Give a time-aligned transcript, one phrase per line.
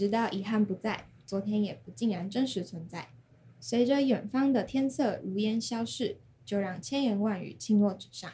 [0.00, 3.08] 直到遗憾不在，昨天也不竟然真实存在。
[3.60, 8.30] 随着远方的天色如烟消逝，就让千言万语倾落纸上。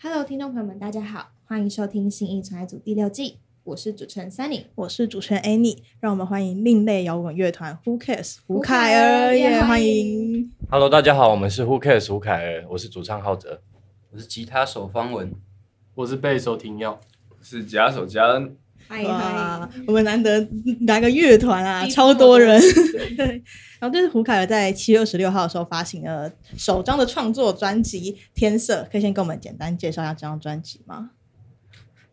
[0.00, 4.62] Hello，听众朋友们，大家好，欢迎收听《新一存爱组》第六季，我是主持人 Sunny。
[4.74, 10.52] 我是主持人 Annie，让我们欢迎另类摇滚乐团 Who Cares 胡胡凯凯儿儿耶，欢欢迎迎。
[10.70, 13.60] Hello，大家好，我们是 Who Cares 胡凯儿，我是主唱浩哲。
[14.12, 15.30] 我是吉他手方文，
[15.94, 16.98] 我是贝手停药，
[17.42, 18.56] 是吉他手嘉恩，
[18.88, 20.46] 嗨哇，，我们难得
[20.86, 22.60] 来个乐团啊，超多人。
[23.16, 23.26] 对，
[23.78, 31.10] 然后这是胡凯尔在七月二十六号的时候发行了首张的创作专辑《天色》，可以先跟我们简单介绍一下这张专辑吗？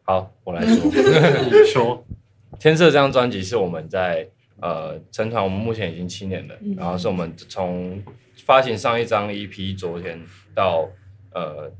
[0.03, 2.05] 好，我来说， 你说
[2.59, 4.27] 天色这张专辑是我们在
[4.59, 6.75] 呃成团，我们目前已经七年了，嗯。
[6.75, 8.01] 然后是我们从
[8.45, 10.19] 发行上一张 EP 昨天
[10.53, 10.89] 到
[11.33, 11.71] 呃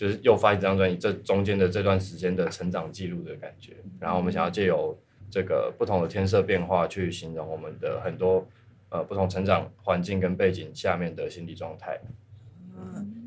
[0.00, 3.76] 就是又发一张专辑，这中间的这段时间的成长记录的感觉。
[3.98, 4.98] 然后我们想要借由
[5.30, 8.48] 这个不同的天色变化，去形容我们的很多
[8.88, 12.00] 呃不同成长环境跟背景下面的心理状态。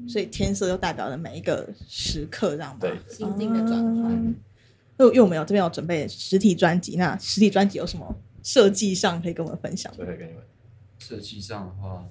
[0.07, 2.79] 所以天色就代表了每一个时刻，这样吗？
[2.81, 4.11] 对，心境的转换。
[4.11, 4.35] 嗯
[4.97, 9.97] 因为我们有这边有准备实体专辑，那实体专辑有什么设计上可以跟我们分享吗？
[9.97, 10.41] 所以可以跟你们
[10.97, 12.03] 设计上的话，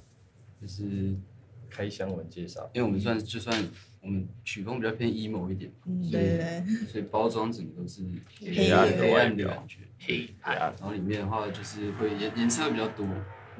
[0.61, 1.23] 就是因
[1.71, 2.69] 开箱文介绍。
[2.75, 3.57] 因为我们算就算
[4.03, 8.03] 我们曲风比较偏 emo 一点，嗯，所以对对对，所以包装整个都是
[8.41, 13.07] 黑暗的黑外表暗的感觉，黑暗，然后里面的话就是会颜颜色比较多，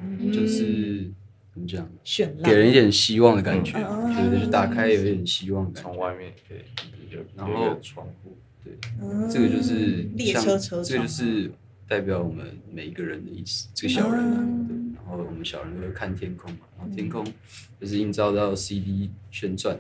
[0.01, 1.11] 嗯就是。
[1.55, 1.87] 怎么讲，
[2.43, 3.79] 给人一点希望的感觉，
[4.41, 6.61] 就打开有一点希望感觉，从外面可以
[7.37, 11.53] 然后窗户，对，嗯这个就是列像车车窗，这个就是
[11.87, 17.23] 代表我们每一个人的意思，这个小人啊，嗯对，然后我们小人会看天空嘛，然后天空
[17.79, 19.79] 就是映照到 CD 旋转，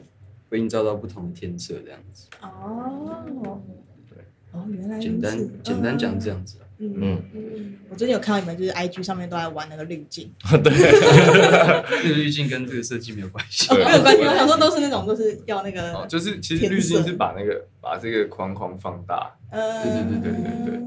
[0.53, 2.29] 会映照到不同的天色这样子。
[2.43, 3.59] 哦，
[4.07, 4.19] 对，
[4.53, 13.73] 哦，原来简单简单讲这样子啊，嗯嗯，嗯，我最近有看到你们就是 IG 上面都在玩那个滤镜， 这 个滤镜跟这个设计没有关系。
[13.73, 20.83] 哦，没有关系，我想说都是那种都是要那个哦，，就是其实天滤镜是把那个把这个框框放大，嗯，对对对对对对。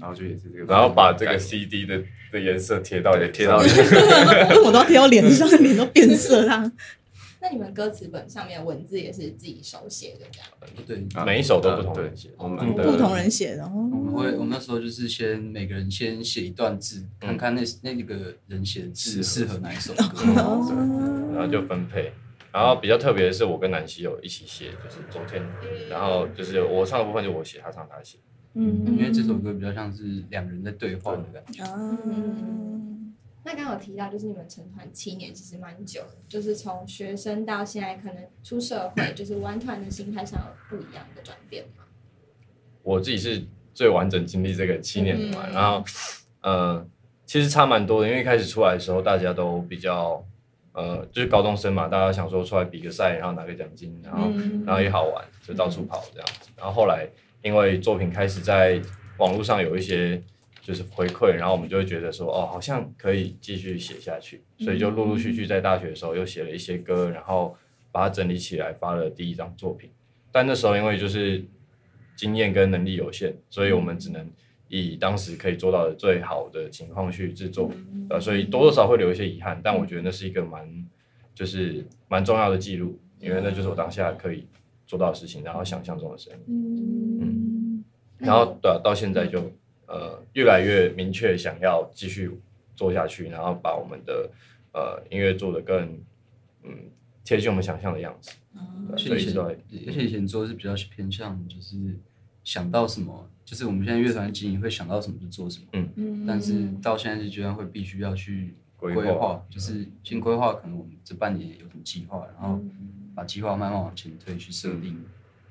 [0.00, 2.02] 然后就也是这个，然后把这个 CD 的
[2.32, 3.58] 的颜色贴到也贴到
[4.64, 6.72] 我都要贴到脸上，脸都变色啦。
[7.42, 10.48] 那你们歌词本上面文字也是自己手写的，这样？
[10.86, 20.00] 对，啊每一首都不同人写我们的不同人写的，哦我们会我们那时候就是先每个人先写一段字，看看那那个人写的字适合哪一首歌。
[20.40, 22.12] 哦，然后就分配。
[22.52, 25.42] 然后比较特别的是，我跟南希有一起写，就是昨天，
[25.88, 28.18] 然后就是我唱的部分就我写，他唱他写。
[28.54, 31.64] 嗯因为这首歌比较像是两人在对话的感觉。
[31.64, 31.98] 啊，
[33.44, 41.84] 那刚刚有提到，就是你们成团七年，其实蛮久的，就是从学生到现在，可能出社会，就是玩团的心态上有不一样的转变吗。
[42.82, 43.42] 我自己是
[43.74, 45.84] 最完整经历这个七年的嘛，嗯然后
[46.40, 46.86] 呃，
[47.26, 50.24] 其实差蛮多的，因为一开始出来的时候，大家都比较
[50.72, 56.48] 呃，就是高中生嘛，大家想说出来比个赛，然后拿个奖金，然后、嗯然后也好玩，就到处跑这样子。
[56.56, 57.08] 然后后来
[57.42, 58.80] 因为作品开始在
[59.18, 60.22] 网络上有一些
[60.62, 67.54] 就是回馈，然后我们就会觉得说，哦，好像可以继续写下去，所以就陆陆续续在大学的时候又写了一些歌，然后
[67.90, 69.90] 把它整理起来，发了第一张作品。
[70.30, 71.44] 但那时候因为就是
[72.14, 74.24] 经验跟能力有限，所以我们只能
[74.68, 77.70] 以当时可以做到的最好的情况去制作，
[78.08, 80.86] 呃，所以多多少少会留一些遗憾，但我觉得那是一个蛮
[81.34, 84.46] 就是蛮重要的记录，因为那就是我当下可以
[84.86, 87.84] 做到的事情，然后想象中的声音，嗯，
[88.18, 89.50] 然后到啊、到现在就
[89.92, 92.30] 呃越来越明确想要继续
[92.74, 94.30] 做下去，然后把我们的
[94.72, 96.00] 呃音乐做得更
[96.64, 96.90] 嗯
[97.22, 98.30] 贴近我们想象的样子，
[98.90, 101.76] 而且以前，而且以前做的是比较偏向，就是
[102.42, 105.66] 想到什么，就是我们现在乐团经营会想到什么就做什么。
[105.72, 106.24] 嗯。
[106.26, 109.02] 但是到现在这阶段会必须要去规划。
[109.02, 112.58] 规划，就是先规划可能我们这半年有什么计划，然后
[113.14, 115.04] 把计划慢慢往前推，去设定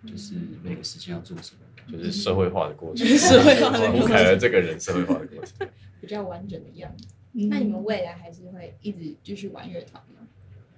[0.06, 1.62] 就是每个时间要做什么。
[1.92, 5.68] 就是社会化的过程，社会化的过程吴凯儿这个人社会化的过程。
[6.02, 7.08] 比较完整的样子。
[7.34, 10.28] 嗯那你们未来还是会一直继续玩乐团吗？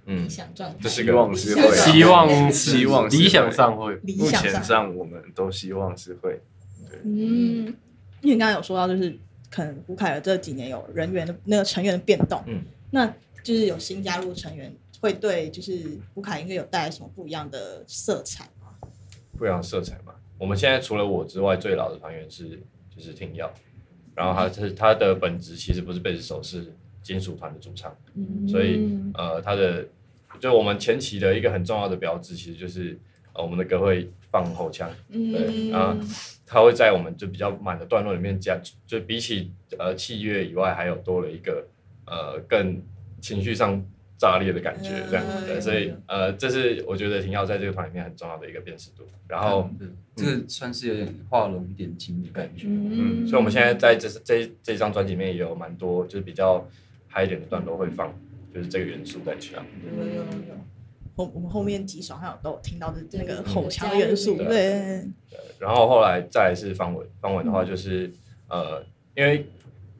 [0.05, 0.77] 嗯理，想状态？
[0.81, 6.39] 这是个 希望是会啊，希望希望是会理想上会，目理想前上我们都希望是会，
[7.03, 7.65] 嗯，
[8.21, 9.17] 因为你刚刚有说到，就是
[9.49, 12.61] 可能胡凯尔这几年有人员的那个成员的变动，嗯，
[12.91, 13.07] 那
[13.41, 18.67] 就是有新加入成员，会对就是胡凯应该有带来什么不一样的色彩吗？
[19.37, 20.13] 不一样的色彩嘛。
[20.37, 22.59] 我们现在除了我之外，最老的团员是
[22.89, 23.51] 就是听耀，
[24.15, 27.95] 然后他是他的本职其实不是贝斯手，是金属团的主唱，
[28.47, 29.85] 所以呃他的
[30.39, 32.99] 就我们前期的一个很重要的标志，其实就是
[33.33, 36.07] 呃我们的歌会放后腔，对啊嗯，
[36.45, 41.65] 它会在我们就比较满的段落里面加，就比起呃器乐以外，还有多了一个
[42.05, 42.81] 呃更
[43.21, 43.83] 情绪上
[44.23, 49.03] 炸裂的感觉，这样嗯对，所以呃这是我觉得廷耀在这个团里面很重要的一个辨识度。
[49.27, 52.67] 然后，对这个算是有点画龙点睛的感觉。
[52.69, 56.65] 嗯，所以我们现在在这这这张专辑里面也有蛮多就是比较
[57.09, 58.13] 嗨一点的段落会放，
[58.53, 59.61] 就是这个元素在里面。
[59.97, 60.55] 有有有有。
[61.15, 68.11] 后我们后面几首还有都有听到的那个对吼腔元素，对对，然后后来再来是方文，方文的话就是、
[68.47, 68.83] 呃，
[69.15, 69.45] 因为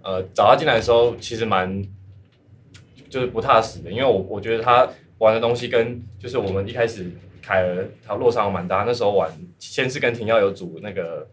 [0.02, 1.84] 呃找他进来的时候其实蛮
[3.14, 4.90] 就是不踏实的，因为我我觉得他
[5.20, 7.12] 玩的东西跟就是我们一开始
[7.44, 9.30] 凯儿他落差蛮大，那时候玩
[9.60, 11.28] 先是跟廷耀有组那个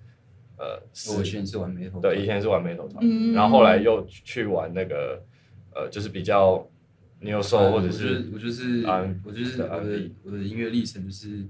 [0.59, 0.79] 呃
[1.17, 5.23] 我以前是玩眉头，对，以前是玩美头团，嗯然后后来又去玩那个
[5.75, 6.69] 呃就是比较
[7.23, 11.47] neo soul 或者是我就是嗯我就是对我的我的音乐历程就是，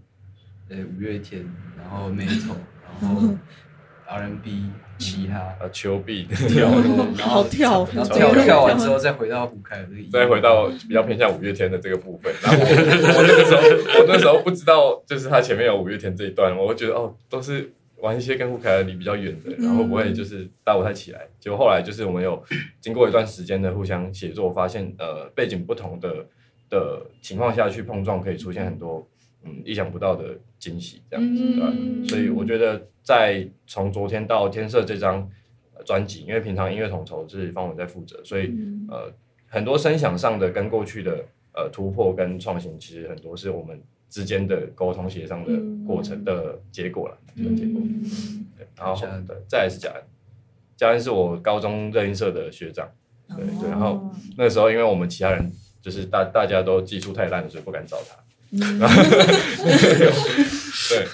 [0.69, 1.44] 呃五月天，
[1.77, 2.55] 然后 metal，
[2.85, 3.35] 然后
[4.06, 6.69] R&B 嘻哈，呃丘比跳，
[7.17, 12.64] 然后好跳然后跳跳跳完之后再回到胡凯尔这个，再回到比较偏向五月天的这个部分，然后我
[13.19, 21.26] 我那个时候我那时候不知道，就是他前面有五月天这一段，我会觉得哦，都是玩一些跟胡凯尔离比较远的，然后不会就是搭不太起来。
[21.41, 22.43] 结果后来就是我们有
[22.81, 26.26] 经过一段时间的互相写作，发现呃背景不同的
[26.69, 29.06] 的情况下去碰撞，可以出现很多
[29.44, 31.73] 嗯意想不到的惊喜，这样子，对吧？
[32.09, 35.29] 所以我觉得在从昨天到天色这张
[35.75, 38.55] 呃专辑，因为平常音乐统筹是方文在负责，所以、
[38.89, 39.12] 呃
[39.53, 41.25] 很多声响上的跟过去的
[41.55, 45.51] 呃突破跟创新，其实很多是我们之间的沟通协商的
[45.85, 47.83] 过程的结果了，这个结果。
[48.56, 48.95] 对，然后
[49.27, 50.03] 对，再来是嘉恩，
[50.77, 52.89] 嘉恩是我高中热音社的学长，
[53.37, 55.51] 对对，然后那个时候因为我们其他人
[55.83, 58.17] 就是大大家都技术太烂了，所以不敢找他。
[60.88, 61.06] 对，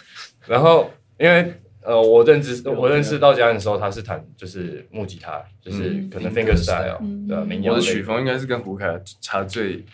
[0.46, 1.52] 然后因为
[1.82, 9.84] 呃，我认知我认识到家人的时候，他是弹就是木吉他，就是嗯可能 finger finger style 嗯的民谣类我的曲风应该是跟胡凯差最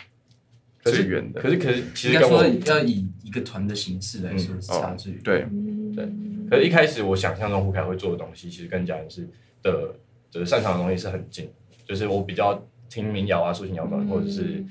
[0.83, 1.41] 最远的。
[1.41, 5.21] 可是可是其应该说实跟我要以一个团的形式来说是差距。
[5.23, 5.47] 对，
[5.95, 6.09] 对，
[6.49, 9.29] 可是一开始我想象中胡凯会做的东西，其实跟家人是
[9.63, 9.95] 的
[10.31, 11.51] 就是擅长的东西是很近，
[11.87, 14.65] 就是我比较听民谣啊、抒情摇滚，或者是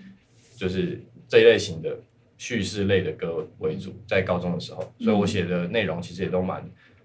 [0.56, 1.96] 就是这一类型的
[2.42, 6.60] 叙事类的歌为主，在高中的时候，所以我写的内容其实也都蛮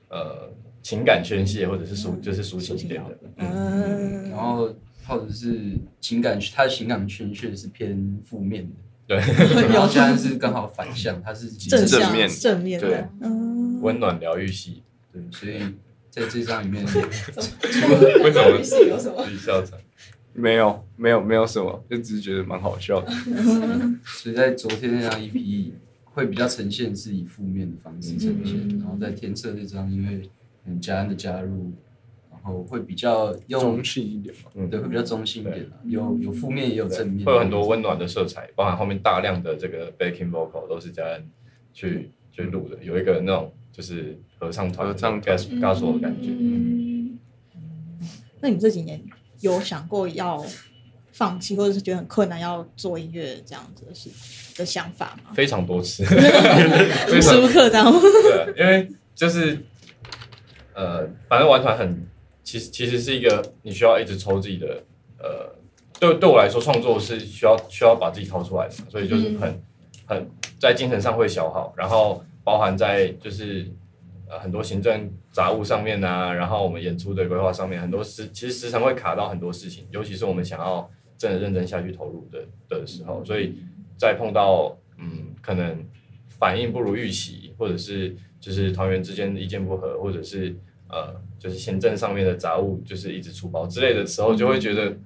[0.09, 0.51] 呃
[0.81, 4.75] 情感宣泄或者是抒就是抒情一点的，嗯，然后
[5.07, 8.75] 或者是情感，他的情感宣泄是偏负面的，
[9.07, 9.19] 对，
[9.69, 12.81] 然后 现在是刚好反向，他是正面正面。
[12.81, 15.59] 对的，嗯，温暖疗愈系，对，所以
[16.09, 16.83] 在这张里面
[18.25, 18.65] 为什么？
[18.65, 19.23] 是有什么？
[19.27, 19.79] 自己笑场？
[20.37, 23.11] 没有没有没有什么，就只是觉得蛮好笑的。
[24.05, 25.71] 所以在昨天那张 EP
[26.05, 30.29] 会比较呈现是以负面的方式呈现，然后在天策这张，因为
[30.67, 31.73] 嗯家人的加入，
[32.31, 34.71] 然后会比较用中性一点嘛，嗯。
[34.71, 41.29] 对，会比较中性一点啊，有有负面也有正面，会有很多温暖的色彩，包含后面大量的这个 backing vocal 都是家人
[41.73, 45.39] 去去录的，有一个那种就是合唱团、合唱团。
[45.39, 46.31] gas gas 的感觉。
[46.31, 47.19] 嗯，
[48.41, 49.01] 那你这几年
[49.41, 50.45] 有想过要
[51.13, 54.11] 放弃，或者是觉得很困难要做音乐这样子的事
[54.57, 55.31] 的想法吗？
[55.35, 56.05] 非常多次，
[57.09, 58.01] 无时无刻这样吗？
[58.01, 59.59] 对，因为就是
[60.75, 62.07] 呃，反正玩团很，
[62.45, 64.83] 其实其实是一个你需要一直抽自己的
[65.19, 65.55] 呃，
[65.99, 69.63] 对对我来说创作是需要需要把自己掏出来的嘛，所以就是很、
[70.07, 73.67] 很在精神上会消耗，然后包含在就是
[74.29, 83.57] 呃很多行政杂务上面啊，然后我们演出的规划上面，很多时其实时常会卡到很多事情，尤其是我们想要真的认真下去投入的的时候，所以
[83.97, 85.85] 在碰到嗯可能
[86.39, 90.55] 反应不如预期，或者是就是团员之间意见不合，或者是
[90.89, 94.97] 呃就是行政上面的杂物就是一直出包之类的时候，就会觉得。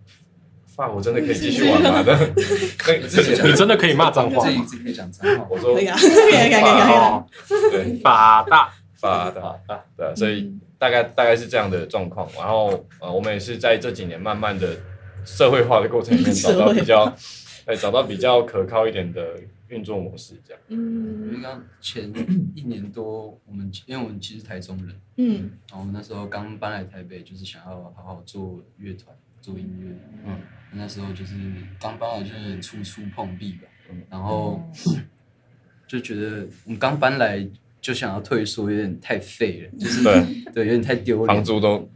[0.77, 2.01] 哇我真的可以继续玩吗？
[2.07, 4.49] 那那自己讲你真的可以骂脏话吗？
[4.49, 7.27] 自己自己可以讲脏话，我说可以啊，可以可以可以可以哦，
[7.71, 9.59] 对法大发的啊，
[9.97, 12.29] 对啊，所以大概大概是这样的状况。
[12.37, 14.77] 然后呃，我们也是在这几年慢慢的
[15.25, 17.05] 社会化的过程里面 找到比较，
[17.67, 20.63] 哎，找到比较可靠一点的运作模式，这样。
[20.69, 22.13] 嗯因为刚前
[22.55, 29.95] 一年多，我们因为我们其实台中人，嗯然后那时候刚搬来台北，就是想要好好做乐团、做音乐。
[30.27, 30.39] 嗯，
[30.73, 31.35] 那时候就是
[31.81, 33.69] 刚搬来，就是初初碰壁吧。
[34.09, 34.63] 然后
[35.89, 37.45] 就觉得我们刚搬来
[37.81, 41.45] 就想要退缩，有点太废了， 就是对，对，有点太丢脸房。
[41.45, 41.89] 租都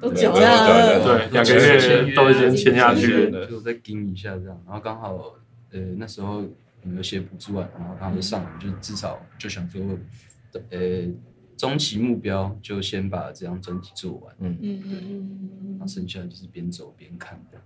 [0.00, 3.30] 都缴了，对对，两个月都已经签下去了。
[3.30, 4.62] 对就再盯一下这样。
[4.66, 5.34] 然后刚好
[5.70, 6.44] 呃那时候
[6.82, 9.80] 我们有些补助案，然后他就上来就至少就想说，
[10.70, 11.08] 呃，
[11.56, 17.58] 中期目标就先把这张专辑做完，嗯嗯嗯然后剩下就是边走边看的。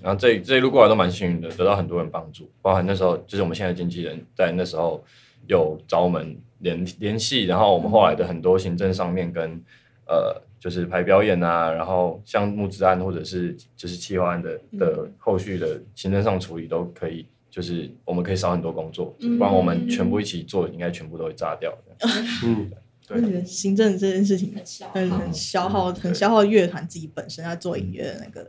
[0.00, 5.02] 然后这这一路过来都蛮幸运的，得到很多人帮助，包含那时候就是我们现在的经纪人在那时候
[5.46, 9.60] 有找我们联联系，然后我们后来的很多行政上面跟
[10.06, 22.08] 呃就是排表演啊，然后像募资案或者是就是企划案的的后续的行政上处理都可以，就是我们可以少很多工作，不然我们全部一起做，应该全部都会炸掉的。
[22.44, 22.70] 嗯，
[23.10, 28.48] 我觉得行政这件事情很消很耗很消耗，很消耗乐团自己本身在做音乐的那个。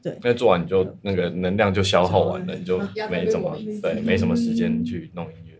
[0.00, 0.16] 对。
[0.22, 2.78] 那做完你就那个能量就消耗完了，你就
[3.10, 5.55] 没怎么对，没什么时间去弄音乐。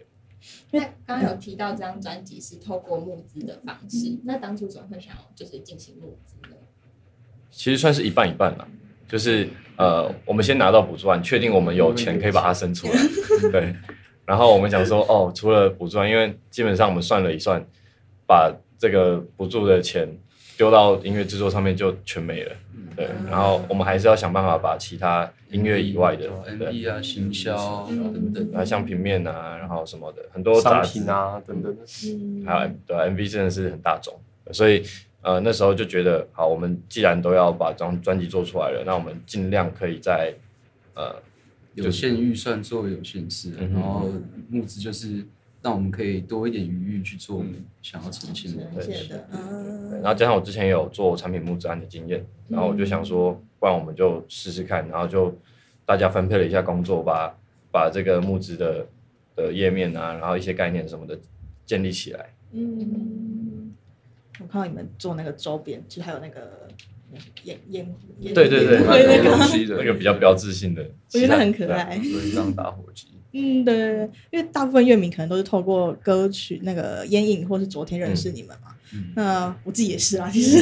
[0.70, 6.56] 那刚刚有提到这张专辑是透过募资的方式，那当初怎么会想要就是进行募资呢？
[7.50, 8.68] 其实算是一半一半啦，
[9.08, 12.94] 就是呃，我们先拿到补助案，确定我们有钱可以把它生出来，
[13.50, 13.74] 对。
[14.26, 17.64] 然后我们想说，哦，除了补助案，因为基本上我们算了一算，
[18.26, 20.08] 把这个补助的钱
[20.56, 22.52] 丢到音乐制作上面就全没了，
[22.96, 23.08] 对。
[23.30, 30.98] 然后我们还是要想办法把其他音乐以外的，对，MV 啊、行销等等，啊像平面啊，然后什么的，很多商杂志。
[30.98, 31.76] 品啊等等。
[32.46, 34.14] 还有 M 对、啊、MV 真的是很大众，
[34.52, 34.82] 所以
[35.22, 40.34] 呃那时候就觉得，好，我们既然都要把张专辑做出来了，那我们尽量可以在
[40.94, 41.16] 呃
[41.74, 44.08] 有限预算做有限事，然后
[44.48, 45.26] 募资就是
[45.66, 48.92] 让我们可以多一点余裕去做我们想要呈现的东西。
[48.92, 55.36] 写的，嗯然后加上我之前有做产品募资案的经验，然后我就想说，不然我们就试试看，然后就
[55.84, 57.36] 大家分配了一下工作，把
[57.72, 58.86] 把这个募资的
[59.34, 61.18] 的页面啊，然后一些概念什么的
[61.64, 62.32] 建立起来。
[62.52, 63.74] 嗯，
[64.38, 66.68] 我看到你们做那个周边，其实还有那个
[67.42, 71.96] 烟烟烟，对对对，那个，多东西的，那个比较标志性的，我觉得很可爱。
[71.96, 78.68] 有一张打火机，嗯，对对对，因为大部分乐迷可能都是透过歌曲那个烟影或是昨天认识你们嘛。
[78.94, 80.58] 嗯那我自己也是啊，其实，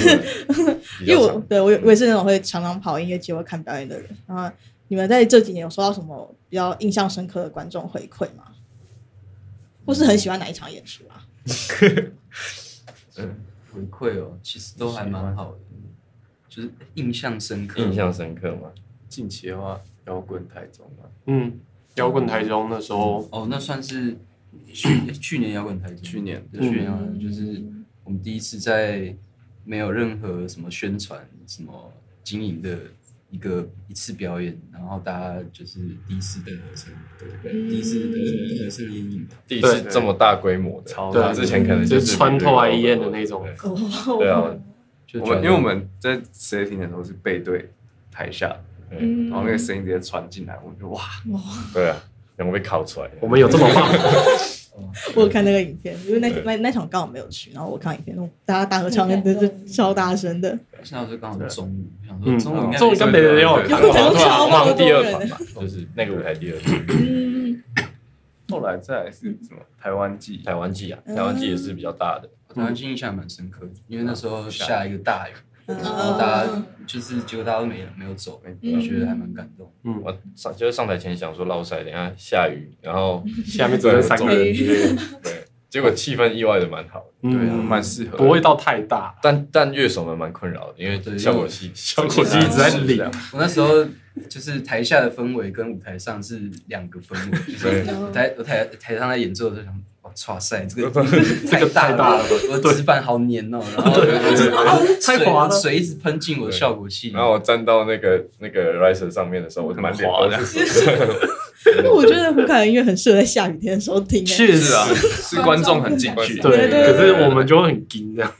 [0.99, 1.38] 比 因为我。
[1.49, 4.09] 对我也我也是那种会常常跑音乐节、或看表演的人。
[4.26, 4.50] 然后
[4.88, 8.45] 你们在这几年有收到什么比较印象深刻的观众回馈吗？
[9.87, 11.26] 或是很喜欢哪一场演出啊？
[13.19, 13.37] 嗯
[13.71, 15.59] 回馈哦，其实都还蛮好的，
[16.49, 17.83] 就是印象深刻。
[17.83, 18.73] 印象深刻吗？
[19.09, 21.61] 近期的话，摇滚台中嘛，嗯，
[21.96, 24.16] 摇滚台中那时候，哦，那算是
[24.72, 27.62] 去去年摇滚台中，去年对去年摇滚就是
[28.02, 29.14] 我们第一次在
[29.64, 32.78] 没有任何什么宣传、什么经营的
[33.30, 37.52] 一个一次表演，然后大家就是第一次的合声，对不对？
[37.68, 43.44] 第一次的合声烟影，第一次这么大规模的，超大之前可能就是穿透 IEN 的那种。
[43.44, 44.54] 对对啊，
[45.06, 47.70] 就觉得我们因为我们在 setting 的时候是背对
[48.10, 48.54] 台下，
[49.00, 49.28] 嗯。
[49.28, 51.00] 然后那个声音直接传进来，我们就哇，
[51.72, 51.96] 对啊，
[52.36, 53.10] 然后被烤出来。
[53.20, 53.88] 我们有这么棒，
[55.14, 60.58] 我有看那个影片，因为那那那场刚好没有去，然后我看影片，大家大合唱真的是超大声的。
[60.82, 65.28] 现在就刚好是中午，想嗯说中午应该中午跟没人要对摇滚台中对啊超我们第二多人。
[65.28, 67.62] 团嘛，就是那个舞台第二团，嗯，
[68.50, 69.60] 后来再来是什么？
[69.80, 72.28] 台湾季，台湾季啊，台湾季也是比较大的。
[72.54, 75.32] 台湾季印象蛮深刻的，因为那时候下一个大雨，
[75.66, 79.73] 嗯然后大家就是结果大家都没没有走，我觉得还蛮感动。
[80.02, 84.52] 我上就是上台前想说落赛，等一下下雨，然后 下面只有三个人
[85.23, 93.02] 对，结果气氛意外的蛮好的，对蛮适合，不会到太大，但但乐手们蛮困扰的，因为对效果器效果器一直在领，
[93.33, 93.85] 我那时候
[94.28, 99.83] 就是台下的氛围跟舞台上是两个氛围，就是舞台舞台台上在演奏的时候想，
[100.28, 100.90] 哇，塞， 这个
[101.50, 104.00] 这个太大了了，我的纸板好黏哦，然后
[105.02, 105.50] 太滑了。
[105.50, 110.99] 水水一直喷进我的效果器，然后我站到那个那个 riser 上面的时候，我满脸都是水。
[111.78, 114.25] 因为我觉得胡凯的音乐很适合在下雨天的时候听、欸。
[114.25, 116.68] 确实是啊，是观众很进去，对。
[116.68, 118.30] 可是我们就会很惊这样，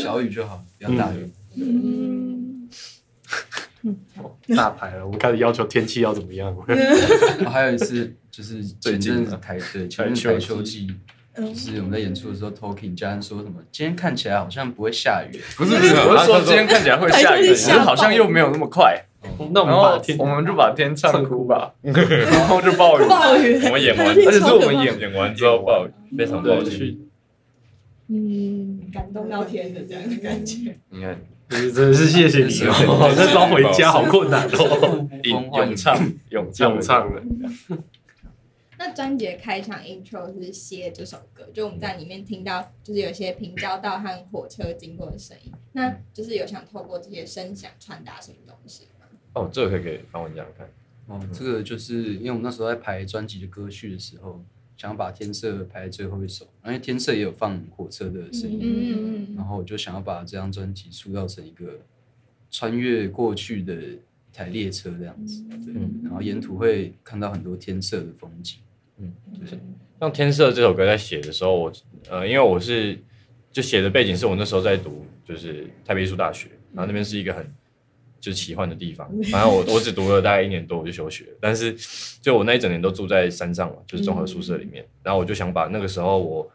[0.00, 1.28] 小雨就好，不要大雨。
[1.56, 2.29] 嗯，
[4.56, 6.54] 大牌了，我们开始要求天气要怎么样，
[7.50, 10.86] 还有一次就是前最近的阵子台对前阵子台秋季，
[11.36, 19.04] 就是我们在演出的时候，Talking 家人说什么今天看起来好像不会下雨，不是不是，我是说今天看起来会下雨，可是好像又没有那么快，
[19.52, 26.98] 那我们把天我们就把天唱哭吧， 然后就暴雨，暴雨，我们演完， 而且是我们演演完之后暴雨，非常暴雨。
[28.12, 30.76] 嗯，感动到天的这样的感觉。
[30.88, 31.16] 你看
[31.50, 35.96] 真的是谢谢你哦，那时候回家好困难哦， 咏咏唱
[36.30, 37.22] 咏唱咏唱了，
[38.78, 49.06] 那专辑开场 intro 是写这首歌，就我们在里面听到，就是有些平交道和火车经过的声音，那就是有想透过这些声响传达什么东西吗？
[49.34, 50.66] 哦，这个可以可以帮我讲讲看。
[51.08, 54.40] 哦，这个就是因为我们那时候在排专辑的歌序的时候，
[54.80, 61.78] 想要把天色排在最后一首，因为天色也有放火车的声音，嗯然后我就想要把这张专辑塑造成一个
[62.50, 63.98] 穿越过去的一
[64.32, 68.60] 台列车这样子，对，然后沿途会看到很多天色的风景，
[70.00, 71.72] 像《天色》这首歌在写的时候，我
[72.08, 72.98] 呃，因为我是
[73.52, 77.46] 就写的背景是我那时候在读就是台北艺术大学，然后那边是一个很
[78.20, 79.08] 就是奇幻的地方。
[79.30, 81.74] 反正我我只读了大概一年多我就休学了，但是
[82.20, 84.86] 就我那一整年都住在山上嘛，就是综合宿舍里面。
[85.02, 86.48] 然后我就想把那个时候我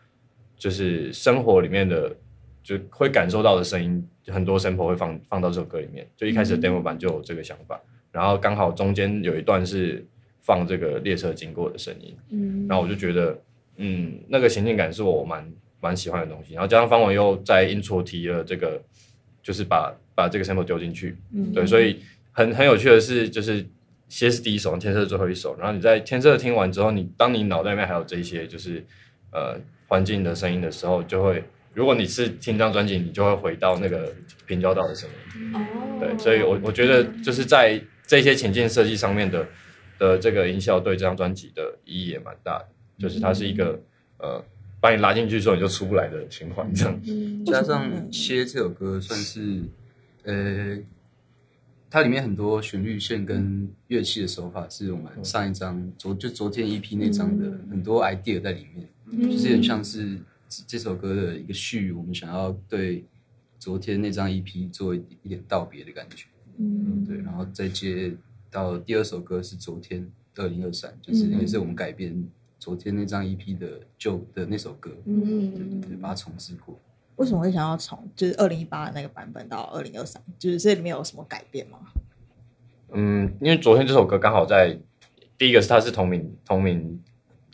[0.57, 2.15] 就是生活里面的
[2.63, 6.07] 就会感受到的声音，很多 sample 会放放到这首歌里面。
[6.15, 7.79] 就一开始的 demo 版就有这个想法，
[8.11, 10.05] 然后刚好中间有一段是
[10.41, 12.15] 放这个列车经过的声音。
[12.29, 13.39] 嗯然后我就觉得，
[13.77, 16.53] 嗯，那个情境感是我蛮蛮喜欢的东西。
[16.53, 18.81] 然后加上方文又在 intro 提了这个，
[19.45, 21.99] 就是把把这个 sample 丢进去，嗯对，所以
[22.31, 23.63] 很很有趣的是，就是
[24.09, 28.83] 先是第一首，天色是最后一首，然后你在天色听完之后，你当你脑袋里面还有这些就是
[29.31, 29.55] 呃
[29.87, 31.43] 环境的声音的时候，就会，
[31.75, 34.11] 如果你是听这张专辑，你就会回到那个
[34.47, 35.53] 平交道的声音。
[35.53, 35.61] 哦
[35.99, 39.47] 对，所以我我觉得就是在这些情境设计上面的
[39.99, 43.79] 的这个音效，对这张专辑的意义也蛮大的，就是它是一个
[44.17, 44.43] 呃
[44.85, 47.01] 把你拉进去之后你就出不来的情况这样。
[47.07, 49.63] 嗯加上《切》这首歌算是，
[50.21, 50.77] 呃，
[51.89, 58.87] 它里面很多旋律线跟乐器的手法是我们上一张昨就昨天 EP 那张的很多 idea 在里面，
[59.31, 63.03] 就是有点像是这这首歌的一个序，我们想要对
[63.57, 66.27] 昨天那张 EP 做一一点道别的感觉，
[66.59, 67.03] 嗯。
[67.07, 68.13] 对，然后再接
[68.51, 72.23] 到第二首歌是昨天二零二三，就是也是我们改编
[72.59, 76.79] 昨天那张 EP 的旧的那首歌，嗯对，把它重置过。
[77.17, 80.21] 为什么会想要从就是二零一八的那个版本到二零二三？
[80.37, 81.79] 就是这里面有什么改变吗？
[82.91, 84.77] 嗯，因为昨天这首歌刚好在
[85.37, 87.01] 第一个是它是同名同名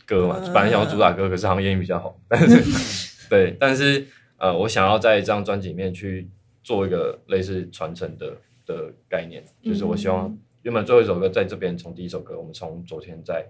[0.06, 2.62] 歌嘛，嗯本来想要主打歌，可是好像烟比较好， 但是
[3.30, 6.28] 对，但是呃，我想要在这张专辑里面去
[6.62, 8.36] 做一个类似传承的
[8.66, 13.46] 的概念，就是我希望原本最后一首歌在这边，从第一首歌我们从昨天再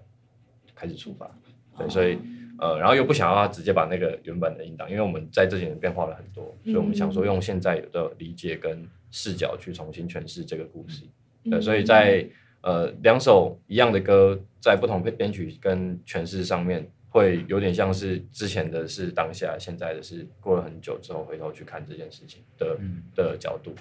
[0.83, 1.33] 开始出发，
[1.77, 2.19] 对，所以
[2.59, 11.03] 呃，然后又不想要他直接把那个原本的音档，因为我们在这几年变化了很多，所以我们想说用现在有的理解跟视角去重新诠释这个故事。
[11.49, 12.27] 对，所以在
[12.61, 23.03] 呃两首一样的歌，在不同编编曲跟诠释上面，会有点像是之前的是当下，现在的是过了很久之后回头去看这件事情的、嗯。
[23.15, 23.71] 的角度。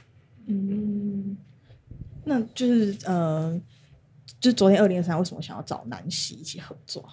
[0.46, 1.36] 嗯。
[2.24, 3.60] 那就是呃，
[4.42, 7.08] 就是昨天二零二三为什么想要找南希一起合作？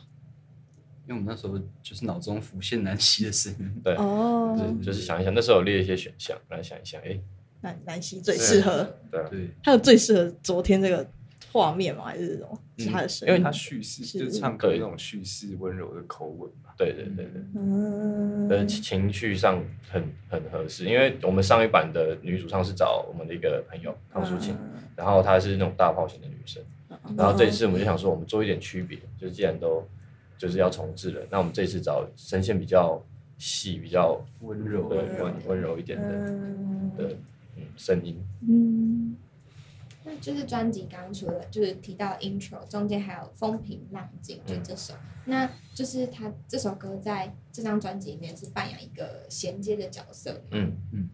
[1.08, 7.20] 因为我们那时候就是脑中浮现南希的声音，对，哦就是就是想一想，那时候有列一些选项，来想一想，哎，
[7.62, 11.08] 南南希最适合，对啊，对，还有最适合昨天这个
[11.52, 12.06] 画面吗？
[12.06, 12.60] 还是什么？
[12.80, 13.34] 是他的声音？
[13.34, 16.72] 因为他叙事就是唱歌那种叙事温柔的口吻嘛。
[16.78, 17.44] 对对对对。
[17.56, 24.56] 嗯呃情绪上很很合适，因为我们上一版的女主唱是找我们的一个朋友康淑琴，
[24.96, 26.64] 然后她是那种大炮型的女生，
[27.18, 29.88] 然后这一次我们就想说，我们做一点区别，就既然都
[30.38, 33.02] 就是要重置了，那我们这次找声线比较
[33.38, 36.92] 细、比较温柔对温温柔一点的嗯。
[36.98, 37.16] 的
[37.58, 38.22] 嗯声音。
[38.48, 39.16] 嗯。
[40.06, 44.94] 那就是专辑刚出了，就是提到 intro 中间还有风平浪静，就这首。
[45.26, 50.42] 那就是他这首歌在这张专辑里面是扮演一个衔接的角色。
[50.52, 51.10] 嗯，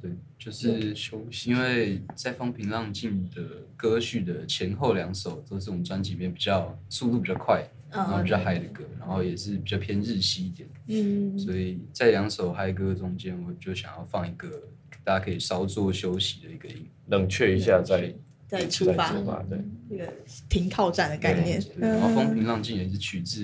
[0.00, 3.42] 对，就是休息因为在风平浪静的
[3.76, 14.48] 歌序的前后两首都是我们专辑里面比较速度比较快，然后比较嗨的歌，然后也是比较偏日系一点，嗯所以在两首嗨歌中间，我就想要放一个
[15.02, 18.14] 大家可以稍作休息的一个音，冷却一下再
[18.46, 19.12] 再出发
[19.50, 19.58] 对，
[19.90, 20.12] 一个
[20.48, 21.60] 停靠站的概念。
[21.60, 23.40] 对然后风平浪静也是取自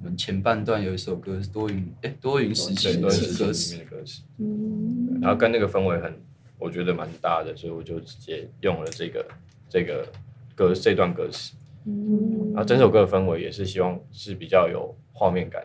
[0.00, 4.22] 我们前半段有一首歌是多云哎多云时对，期的都是里歌词，面的歌词。
[4.38, 6.14] 嗯然后跟那个氛围很，
[6.58, 9.26] 我觉得蛮搭的，所以我就直接用了这个
[9.68, 10.06] 这个
[10.54, 11.54] 歌这段歌词。
[11.84, 15.64] 嗯然后整首歌的氛围也是希望是比较有画面感。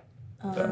[0.53, 0.63] 对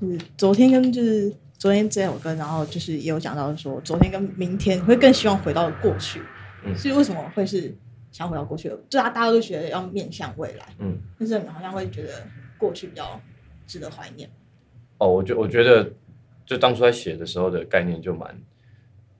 [0.00, 6.22] 嗯，是昨天跟就是昨天这首歌，然后就是也有讲到说，昨天跟明天会更希望回到过去。
[6.64, 7.74] 嗯是为什么会是
[8.12, 8.76] 想回到过去的？
[8.88, 12.26] 就大大家都觉得要面向未来，嗯，但是你好像会觉得
[12.58, 13.20] 过去比较
[13.66, 14.28] 值得怀念。
[14.98, 15.90] 哦，我觉我觉得
[16.44, 18.36] 就当初在写的时候的概念就蛮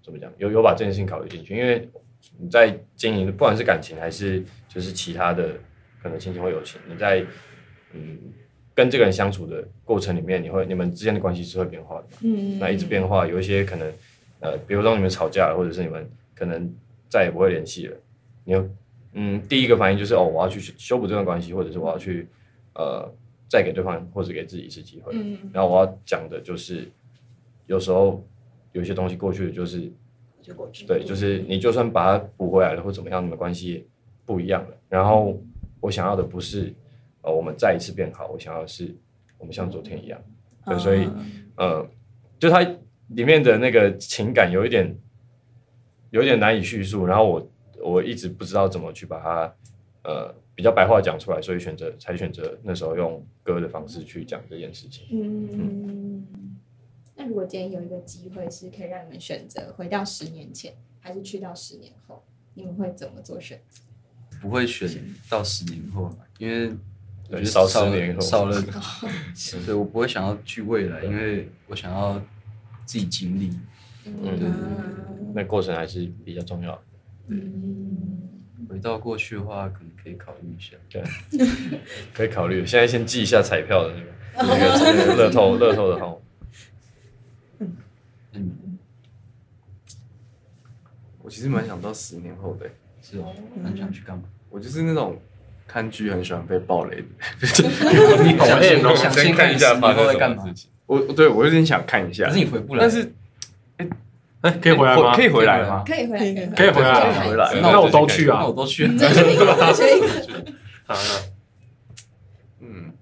[0.03, 1.89] 怎么讲，有有把这件事情考虑进去，因为
[2.37, 5.55] 你在经营，不管是感情还是就是其他的
[6.03, 7.25] 可能亲情或友情，你在
[7.93, 8.19] 嗯
[8.75, 12.19] 跟这个人相处的过程里面，你会你们之间的关系是会变化的嘛？
[12.23, 13.93] 嗯那一直变化，有一些可能
[14.41, 16.73] 呃，比如说你们吵架了，或者是你们可能
[17.09, 17.97] 再也不会联系了，
[18.45, 18.69] 你有
[19.13, 22.29] 嗯，第一个反应就是哦，我要去修修补这段关系，或者是我要去
[22.75, 23.13] 呃
[23.49, 25.13] 再给对方或者给自己一次机会。
[25.15, 26.89] 嗯，然后我要讲的就是，
[27.67, 28.25] 有时候
[28.73, 29.91] 有些东西过去了，就是
[30.41, 30.87] 就过去。
[30.87, 33.87] 对，就是你就算把它补回来了或怎么样，你们关系
[34.25, 34.77] 不一样了。
[34.89, 35.37] 然后
[35.81, 36.73] 我想要的不是
[37.23, 38.95] 呃我们再一次变好，我想要的是
[39.39, 40.21] 我们像昨天一样。
[40.67, 41.09] 对，所以
[41.57, 41.85] 呃，
[42.39, 42.61] 就它
[43.09, 44.97] 里面的那个情感有一点
[46.11, 47.51] 有一点难以叙述，然后我
[47.83, 49.55] 我一直不知道怎么去把它
[50.05, 55.07] 呃比较白话讲出来，所以选择才选择那时候用歌的方式去讲这件事情。
[55.11, 56.27] 嗯，
[57.17, 62.23] 那如果今天有一个机会是可以让你们选择回到十年前，还是去到十年后，
[62.55, 63.83] 你们会怎么做选择？
[64.41, 64.89] 不会选
[65.29, 66.69] 到十年后，因为
[67.31, 68.21] 我觉得对少少10年后。
[68.21, 68.63] 少了，
[69.67, 72.21] 对我不会想要去未来，因为我想要
[72.85, 73.51] 自己经历。
[74.07, 76.83] 嗯那过程还是比较重要
[78.69, 80.77] 回到过去的话，可能可以考虑一下。
[80.89, 81.03] 对
[82.15, 82.65] 可以考虑。
[82.65, 83.95] 现在先记一下彩票的
[84.37, 84.55] 那个
[84.97, 86.21] 那个乐透 乐透的号。
[88.33, 88.79] 嗯，
[91.23, 94.25] 我其实蛮想到十年后的欸、是哦，那你想去干嘛？
[94.49, 95.21] 我就是那种
[95.67, 97.07] 看剧很喜欢被暴雷的。
[98.25, 100.71] 你好想累哦，想先看一下发生什么事情。
[100.87, 102.81] 我对我有点想看一下，可是你回不来。
[102.81, 103.13] 但是
[103.79, 103.89] 哎，
[104.43, 105.15] 可以回来吗？
[105.15, 105.83] 可以回来吗？
[105.87, 107.61] 可以回来，可以回来回来。
[107.61, 108.39] 那我都去啊。
[108.41, 108.53] 那我。
[108.53, 108.87] 都去
[112.61, 112.93] 嗯，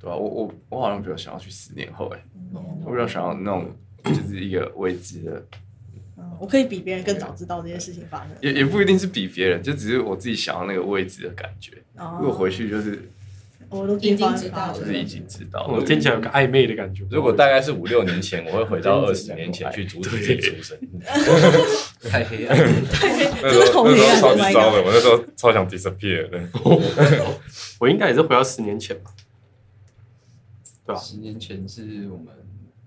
[0.00, 2.22] 对啊，我我我好像比较想要去十年后哎、
[2.84, 3.70] 我比较想要那种
[4.04, 5.42] 就是一个未知的，
[6.18, 8.28] 嗯我可以比别人更早知道这件事情发生。
[8.40, 11.72] 也也不一定是比别人，就只是我自己想要那个未知的感觉。
[11.96, 12.18] 哦。
[12.20, 13.08] 如果回去就是
[13.70, 14.74] 我都已经知道了。
[14.74, 17.04] 就是已经知道我，听起来有个暧昧的感觉。
[17.10, 20.76] 如果大概是五六年前，我会回到二十年前去阻止自己出生。
[22.10, 22.72] 太黑暗了。
[23.42, 26.40] 那真的好黑暗超 Oh 级糟的，我那时候超想 disappear 的。
[27.80, 29.10] 我应该也是回到十年前吧，
[30.84, 31.00] 对吧？
[31.00, 32.26] 十年前是我们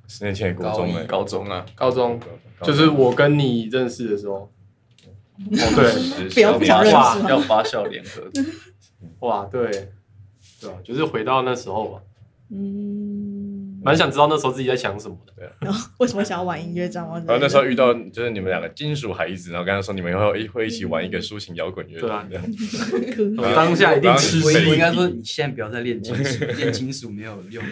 [0.07, 2.19] 十年前高中哎，高中啊，高中。
[2.61, 4.51] 就是我跟你认识的时候。
[5.33, 8.21] 哦，对，不要不想认识吗要发校联合，
[9.21, 9.89] 哇，对，
[10.67, 10.77] 对啊？
[10.83, 11.99] 就是回到那时候吧，
[12.51, 15.33] 嗯，蛮想知道那时候自己在想什么的。
[15.59, 17.15] 然后 为什么想要玩音乐这样吗？
[17.27, 22.45] 然后那时候遇到就是你们两个金属孩子，然后跟他说你们以后一会一起玩一个抒情摇滚乐对啊团这样。
[23.37, 27.63] 我当下一定吃我应该说，你现在不要再练金属，练金属没有用。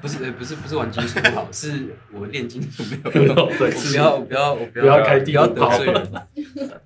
[0.00, 3.34] 不是，呃不是，不是玩金属不好，是我练金属没有用。
[3.58, 5.60] 对不要，不要，我不不要开不要得。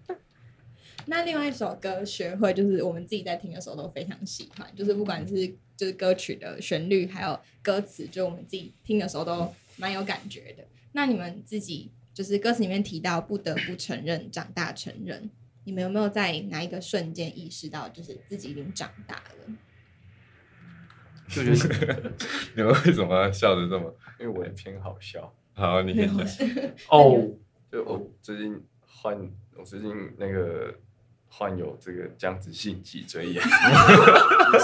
[1.10, 10.64] 那另外一首歌《学会》，就是我们自己在听的时候都非常喜欢，就是不管是就是歌曲的旋律，还有歌词，就我们自己听的时候都蛮有感觉的。
[10.92, 15.28] 那你们自己就是歌词里面提到不得不承认长大成人，
[15.64, 19.52] 你们有没有在哪一个瞬间意识到，就是自己已经长大了？
[21.28, 22.12] 就觉得
[22.54, 25.34] 你们为什么笑的这么因为我也偏好笑。
[25.54, 25.82] 好？
[25.82, 26.24] 你先讲。
[26.88, 27.28] 哦，
[27.68, 29.18] 就我最近换，
[29.56, 30.72] 我最近那个
[31.30, 33.42] 患有这个僵直性脊椎炎。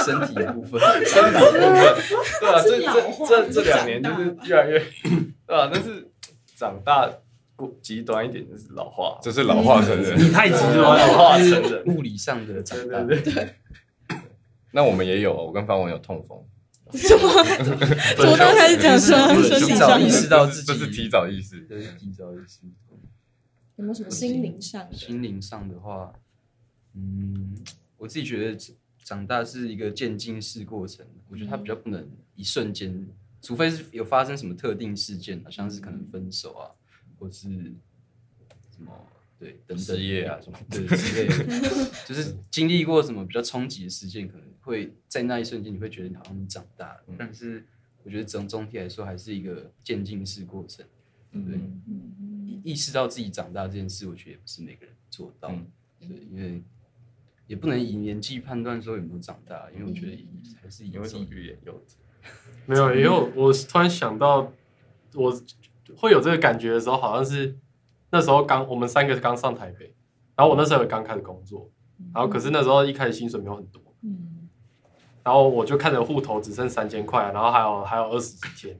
[0.04, 4.80] 身体的部分，对啊，这是老化这这不是这两年就是越来越，
[5.46, 6.10] 对啊，但是
[6.56, 7.08] 长大
[7.54, 10.18] 过极端一点就是老化，这是老化成人。
[10.18, 10.96] 你太极端老。
[11.16, 11.84] 化成人。
[11.86, 13.00] 物理上的长大。
[13.04, 13.54] 对对对，
[14.72, 16.44] 那我们也有，我跟方文有痛风，
[16.92, 17.22] 什么？
[18.28, 21.64] 我刚开始讲说身体提早意识到自己这是提早意识。
[21.68, 22.66] 这是，提早意识。
[23.76, 24.92] 有没有什么心灵上？
[24.92, 26.12] 心灵上的话，
[26.96, 27.54] 嗯，
[27.98, 33.06] 我自己觉得长大是一个渐进式过程，我觉得它比较不能一瞬间，
[33.42, 36.72] 除非是有发生什么特定事件啊，像是可能分手啊，
[37.18, 37.48] 或是
[38.74, 38.92] 什么
[39.38, 47.64] 对等等失业啊什么对之类的，就是经历过什么比较冲击的事件，可能会在那一瞬间你会觉得你好像你长大了，但是
[48.02, 50.84] 我觉得总总体来说还是一个渐进式过程。
[51.32, 51.60] 对，
[52.64, 55.50] 意识到自己长大这件事，我觉得也不是每个人做到。
[55.50, 55.66] 嗯
[56.00, 56.62] 对，因为
[57.46, 60.26] 也不能以年纪判断说有没有长大，因为我觉得
[60.60, 61.96] 还是以你为自己什么欲言又止？
[62.66, 64.52] 没有，因为我我突然想到，
[65.14, 65.32] 我
[65.96, 67.56] 会有这个感觉的时候，好像是
[68.10, 69.94] 那时候刚我们三个刚上台北，
[70.34, 71.70] 然后我那时候也刚开始工作，
[72.12, 74.35] 然后可是那时候一开始薪水没有很多，嗯，
[75.26, 78.76] 然后我就看着户头只剩三千块，然后还有还有二十几天，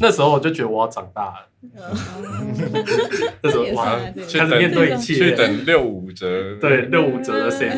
[0.00, 1.46] 那时候我就觉得我要长大了，
[3.42, 4.24] 那时候哇啊对。
[4.24, 6.56] 开始面对一切，去等六五折。
[6.58, 7.76] 对六五折的 seven，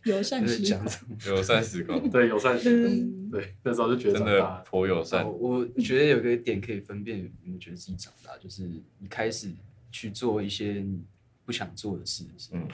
[0.04, 0.86] 友善时光。
[1.26, 3.30] 友善时光，对，友善时光，嗯。
[3.30, 5.28] 对，那时候就觉得真的颇友善哦。
[5.38, 9.50] 我觉得有个点可以分辨，你们觉得自己长大，就是你开始
[9.92, 11.02] 去做一些你
[11.46, 12.24] 不想做的事。
[12.52, 12.68] 嗯。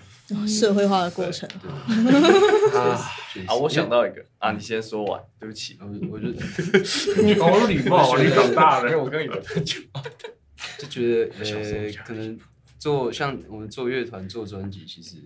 [0.48, 1.48] 社会化的过程。
[2.74, 2.98] 啊，
[3.46, 5.78] 啊，我想到一个啊，你先说完，对不起。
[5.80, 6.26] 我我就。
[7.22, 8.18] 你 好有礼貌啊！
[8.20, 9.80] 你长大因为了，我跟你们讲，
[10.78, 12.36] 就觉得呃，可能
[12.78, 15.16] 做像我们做乐团、做专辑，其实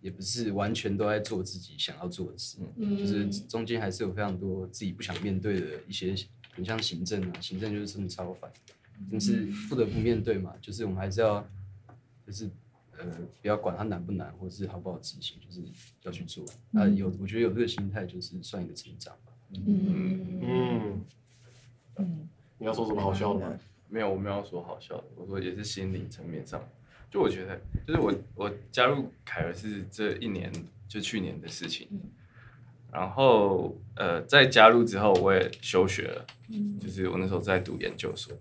[0.00, 2.58] 也不是完全都在做自己想要做的事，
[2.98, 6.14] 就是中间还是有非常多自己不想面对的一些，
[6.52, 8.50] 很像行政啊，行政就是真的超烦，
[9.10, 11.46] 但是不得不面对嘛，就是我们还是要，
[12.26, 12.48] 就是
[12.98, 13.06] 呃，
[13.40, 15.62] 不要管它难不难，或是好不好执行，就是
[16.02, 16.44] 要去做。
[16.74, 19.32] 啊，有我觉得有这个心态，就是算一个成长吧。
[19.50, 21.00] 嗯嗯，
[21.96, 23.58] 嗯你要说什么好笑的吗？
[23.88, 26.62] 没有，我没有说好笑的，我说也是心理层面上。
[27.10, 30.52] 就我觉得，就是我我加入凯尔是这一年，
[30.86, 31.88] 就去年的事情。
[32.92, 36.26] 然后呃，在加入之后，我也休学了，
[36.80, 38.34] 就是我那时候在读研究所。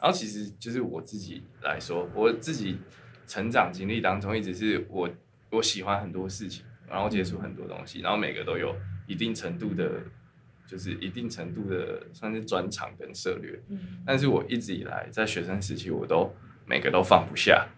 [0.00, 2.78] 然后其实就是我自己来说，我自己
[3.28, 5.08] 成长经历当中，一直是我
[5.50, 8.74] 我喜欢很多事情，然后接触很多东西，然后每个都有
[9.06, 10.00] 一定程度的，
[10.66, 13.60] 就是一定程度的算是专长跟涉略。
[14.04, 16.34] 但是我一直以来在学生时期，我都
[16.66, 17.68] 每个都放不下，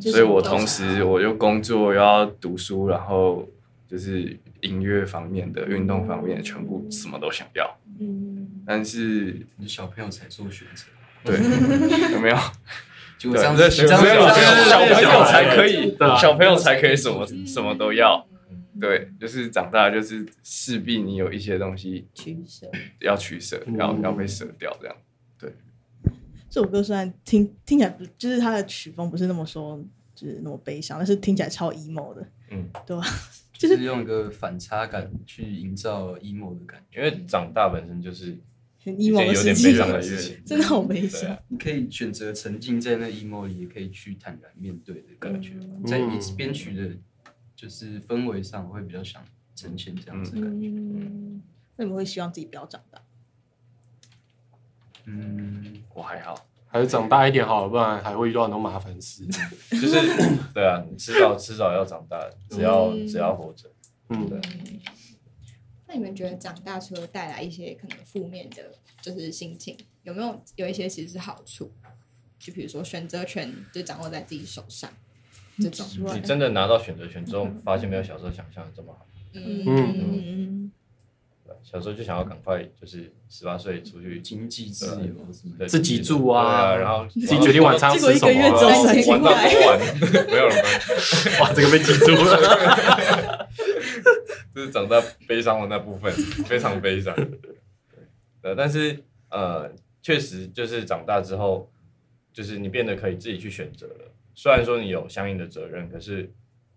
[0.00, 3.48] 所以我同时我又工作又要读书，然后
[3.88, 7.78] 就是音乐方面的、运动方面的，全部什么都想要。
[8.00, 10.86] 嗯，但是你小朋友才做选择，
[11.24, 11.36] 对，
[12.12, 12.36] 有没有？
[13.32, 18.26] 对，小子这样子朋友才可以小朋友才可以什么什么都要。
[18.80, 22.68] 对，就是长大就是势必你有一些东西取舍。
[23.00, 24.96] 要取舍，要要被舍掉这样。
[25.38, 25.52] 对
[26.50, 29.80] 这首歌虽然听听起来不，就是它的曲风不是那么说，
[30.14, 33.04] 就是那么悲伤，但是听起来超 emo 的，嗯， 对吧？
[33.52, 36.98] 就是用一个反差感去营造 emo 的感觉。
[36.98, 38.36] 因为长大本身就是
[38.84, 41.38] 很 emo 的时期有点悲，伤的事情， 真的好悲对伤啊。
[41.48, 45.54] 你可以选择沉浸在那 emo 里，也可以去坦然面对的感觉。
[45.86, 46.94] 在嗯一编曲的，
[47.56, 50.68] 就是氛围上，我会比较想呈现这样子的感觉。
[50.68, 51.42] 嗯，
[51.76, 53.00] 那你们会希望自己不要长大？
[55.06, 59.24] 嗯，我还好，还是长大一点好了，不然还会遇到很多麻烦事。
[59.70, 59.96] 就是
[60.52, 62.18] 对啊，你迟早迟早要长大，
[62.50, 63.70] 只要嗯只要活着，
[64.10, 64.40] 嗯，对，
[65.94, 68.64] 那你们觉得长大除了带来一些可能负面的，
[69.00, 71.70] 就是心情，有没有有一些其实是好处？
[72.40, 74.90] 就比如说选择权就掌握在自己手上，
[75.56, 79.06] 这种，你真的拿到选择权之后，发现没有小时候想象的这么好。
[79.34, 80.72] 嗯嗯嗯，
[81.62, 88.40] 小时候就想要赶快就是十八岁出去经济自由什么的对自己住啊然后自己决定晚餐吃什么 没
[90.36, 90.80] 有人关。
[91.40, 92.38] 哇，这个被记住了。
[94.54, 96.12] 就是长大悲伤的那部分，
[96.46, 97.14] 非常悲伤。
[98.40, 101.70] 对，但是呃，确实就是长大之后，
[102.32, 104.12] 就是你变得可以自己去选择了。
[104.34, 106.30] 虽然说你有相应的责任，可是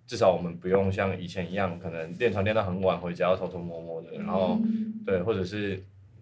[0.05, 4.59] 至少我们不用像以前一样，可能练团练到很晚，回家要偷偷摸摸的，然后
[5.05, 5.81] 对，或者是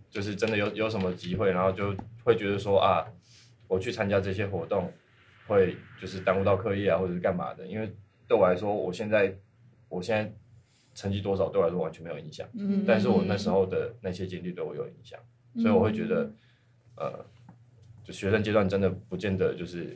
[0.09, 3.05] 就是真的有有什么机会，然后就会觉得说啊，
[3.67, 4.91] 我去参加这些活动，
[5.45, 7.67] 会就是耽误到课业啊，或者是干嘛的。
[7.67, 7.93] 因为
[8.27, 9.35] 对我来说，我现在
[9.89, 10.33] 我现在
[10.95, 15.19] 成绩多少对我来说完全没有影响，嗯但是我那时候的那些经历对我有影响，
[15.62, 16.31] 所以我会觉得，
[16.95, 17.25] 呃，
[18.03, 19.95] 就学生阶段真的不见得就是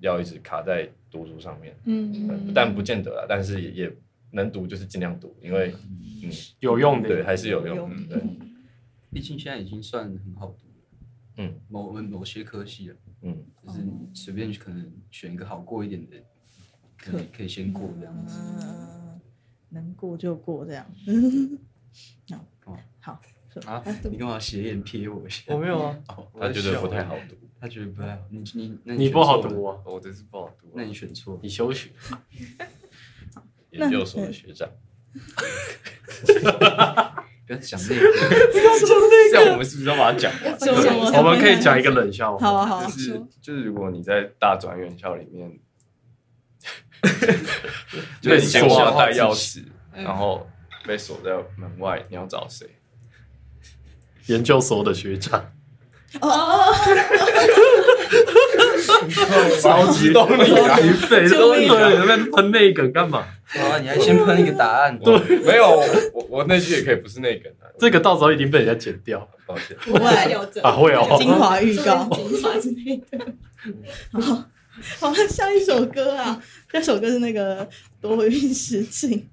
[0.00, 3.96] 要一直卡在读书上面，嗯呃但不见得啊，但是也也
[4.32, 5.74] 能读就是尽量读，因为
[6.22, 6.30] 嗯，
[6.60, 8.08] 有用的，对，还是有用，有用嗯。
[8.08, 8.22] 对，
[9.10, 10.74] 毕竟现在已经算很好读了。
[11.36, 16.16] 嗯，某某些科系了，嗯，就是你随便可能选一个好过一点的，
[16.98, 18.38] 可以可以先过这样子。
[18.38, 19.03] 嗯，
[19.74, 20.86] 能过就过这样。
[22.64, 23.20] 好，好，
[23.66, 25.42] 啊，你干嘛斜眼瞥我一下？
[25.52, 28.22] 我没有啊，哦，他觉得不太好读，他觉得不太好。
[28.30, 30.72] 你你那你不好读啊，我真是不好读啊。
[30.76, 31.38] 那你选错。
[31.42, 31.90] 你休学。
[33.70, 34.70] 研究所的学长，
[37.46, 38.00] 不要讲那个，
[38.52, 38.88] 不要讲
[39.30, 41.12] 这样我们是不是要把它讲完？
[41.18, 42.46] 我们可以讲一个冷笑话。
[42.46, 45.63] 好啊，好啊就，是就是，如果你在大专院校里面，就
[48.22, 49.64] 被是你先锁要带钥匙，
[49.94, 50.48] 然后
[50.86, 52.66] 被锁在门外，你要找谁？
[54.26, 55.52] 研究所的学长，
[59.60, 60.78] 超级动力啊！
[60.80, 63.26] 你废救命啊对， 那边喷那个干嘛？
[63.46, 64.98] 好啊，你还先喷一个答案。
[64.98, 65.68] 对，没有，
[66.14, 70.72] 我我那句也可以不是那个啊，这个到时候一定被人家剪掉抱歉，不会留着啊！
[70.72, 72.08] 会哦，精华预告。
[72.16, 73.18] 精华之类的。
[74.12, 74.44] 好，
[75.00, 76.42] 好，下一首歌啊，
[76.74, 77.68] 下一首歌是那个
[78.00, 79.28] 多云时晴。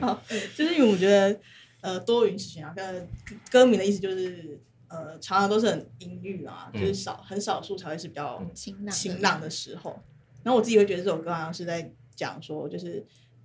[0.00, 0.22] 好，
[0.54, 1.40] 就是因为我觉得
[1.80, 3.08] 呃多云时晴啊，跟
[3.50, 9.98] 歌名的意思就是呃常常都是很阴郁啊，就是少很少数才会是比较晴朗晴朗的时候。
[10.42, 13.02] 然后我自己会觉得这首歌好像是在讲说，就是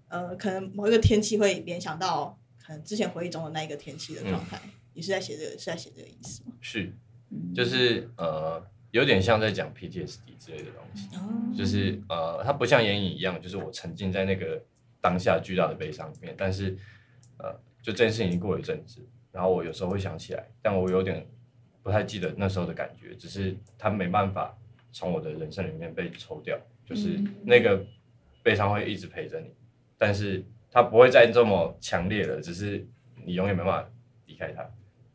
[0.10, 4.60] 呃可能某一个天气会联想到可能之前回忆中的那一个天气的状态，
[4.94, 6.52] 你是在写这个是在写这个意思吗？
[6.60, 6.94] 是，
[7.56, 8.62] 就是呃，
[8.94, 11.10] 有点像在讲 PTSD 之类的东西，
[11.58, 14.64] 就是呃，它不像眼影一样，就是我沉浸在那个
[15.02, 16.78] 当下巨大的悲伤里面，但是
[17.40, 17.52] 呃，
[17.82, 19.02] 就这件事情已经过了一阵子，
[19.32, 21.26] 然后我有时候会想起来，但我有点
[21.82, 24.56] 不太记得那时候的感觉，只是它没办法
[24.92, 27.84] 从我的人生里面被抽掉，就是那个
[28.44, 29.52] 悲伤会一直陪着你，
[29.98, 32.88] 但是它不会再这么强烈了，只是
[33.26, 33.90] 你永远没办法
[34.28, 34.64] 离开它。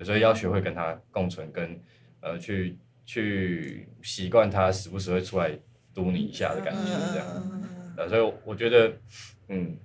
[0.05, 1.81] 所以要学会跟它共存，跟
[2.21, 2.77] 呃去
[3.09, 5.59] 去习惯它时不时会出来
[5.95, 7.27] 嘟你一下的感觉，这样。
[7.97, 8.93] 呃，所以我觉得，
[9.49, 9.79] 嗯，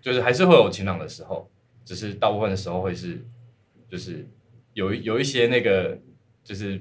[0.00, 1.50] 就是还是会有晴朗的时候，
[1.84, 3.20] 只是大部分的时候会是，
[3.88, 4.24] 就是
[4.72, 5.98] 有一有一些那个
[6.44, 6.80] 就是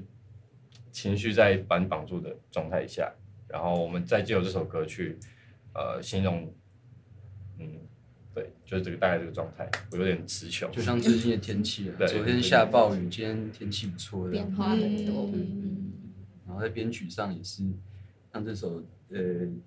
[0.92, 3.12] 情绪在把你绑住的状态下，
[3.48, 5.18] 然后我们再借由这首歌去
[5.74, 6.54] 呃形容，
[7.58, 7.82] 嗯，
[8.34, 14.52] 对，就是这个大概这个状态，我有点词穷，就像最近的天气啊， 对昨天下暴雨，今天天气不错的，变。
[14.52, 15.30] 化很多。
[15.34, 15.92] 嗯，
[16.48, 17.64] 然后在编曲上也是，
[18.32, 19.20] 像这首呃，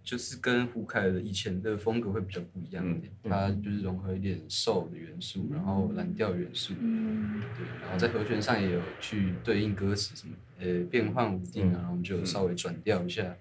[0.05, 13.37] 就是跟胡凯的以前的风格会比较不一样一点，嗯它就是融合一点 soul 的元素，然后蓝调元素，对，然后在和弦上也有去对应歌词什么，呃，变换无定啊，然后我们就稍微转调一下，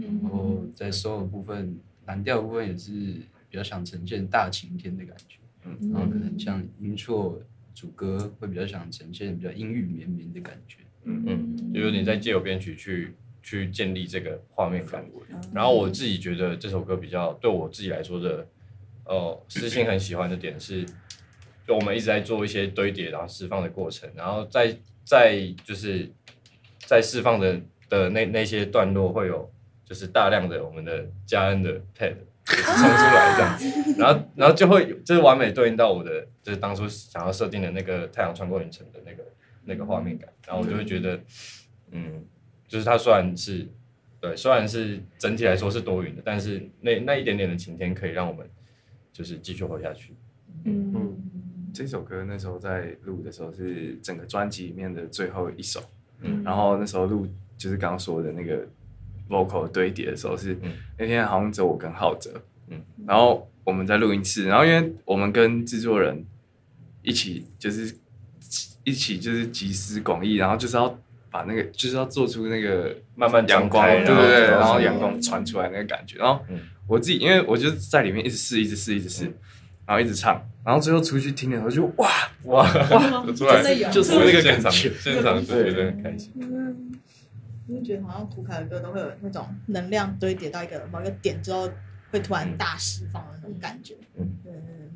[0.00, 3.14] 然后在 soul 的部分，蓝调部分也是
[3.50, 5.90] 比较想呈现大晴天的感觉，嗯。
[5.92, 7.40] 然后可能像音错
[7.74, 10.78] 主歌会比较想呈现比较阴郁绵绵的感觉。
[11.04, 11.24] 嗯。
[11.26, 15.04] 嗯，就有点在借由编曲去去建立这个画面感。
[15.52, 18.46] 然后我自己觉得这首歌比较对我自己来说的，
[19.04, 20.84] 呃，私心很喜欢的点是，
[21.66, 26.10] 就我们一直在做一些堆叠然后释放的过程，然后在在就是
[26.80, 29.50] 在释放的的那那些段落会有
[29.84, 33.58] 就是大量的我们的加恩的 pad 就是冲出来这样。
[33.58, 39.22] 子，然后然后就会就是完美对应到我的就是当初想要设定的那个太阳穿过云层的那个
[39.64, 41.20] 那个画面感，然后我就会觉得，
[41.90, 42.24] 嗯，
[42.66, 43.66] 就是它虽然是
[44.20, 48.48] 对，虽然是整体来说是多云的，但是那那一点点的晴天可以让我们
[49.12, 50.14] 就是继续活下去。
[50.64, 51.16] 嗯，
[51.72, 55.80] 这首歌那时候在录的时候是整个专辑里面的最后一首，
[56.20, 56.42] 嗯。
[56.42, 58.66] 然后那时候录就是刚刚说的那个
[59.28, 60.72] vocal 堆叠的时候是、嗯。
[60.98, 62.30] 那天好像只有我跟浩哲，
[62.68, 62.80] 嗯。
[63.06, 66.24] 然后我们在录音室，然后因为我们跟制作人
[67.02, 67.94] 一起就是
[68.84, 70.98] 一起就是集思广益，然后就是要
[71.30, 76.60] 把那个就是要做出那个慢慢阳光，对对对，然后阳光传出来那个感觉，然后嗯。
[76.86, 79.34] 我自己因为我就在里面一直试，一直试，一直试，嗯。
[79.86, 82.10] 然后一直唱，然后最后出去听的时候就哇，
[82.44, 83.24] 哇，哇
[83.90, 84.92] 就是那个现场感觉。
[85.00, 86.30] 现场就觉得很开心。
[86.36, 86.92] 嗯，
[87.68, 91.70] 我就觉得好像胡凯的歌都会有那种能量堆叠到一个某一个点之后，
[92.10, 93.94] 会突然大释放的那种感觉。
[94.16, 94.88] 嗯对对对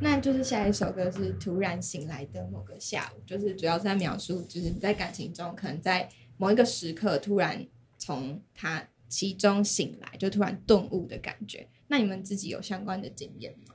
[0.00, 11.66] 那就是下一首歌是突然醒来的某个下午，就是主要是在描述，就是你在感情中可能在某一个时刻突然从他其中醒来，就突然顿悟的感觉。
[11.88, 13.74] 那你们自己有相关的经验吗？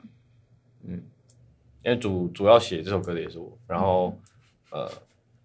[0.84, 1.04] 嗯
[1.84, 4.18] 因为主主要写这首歌的也是我，然后
[4.72, 4.90] 呃，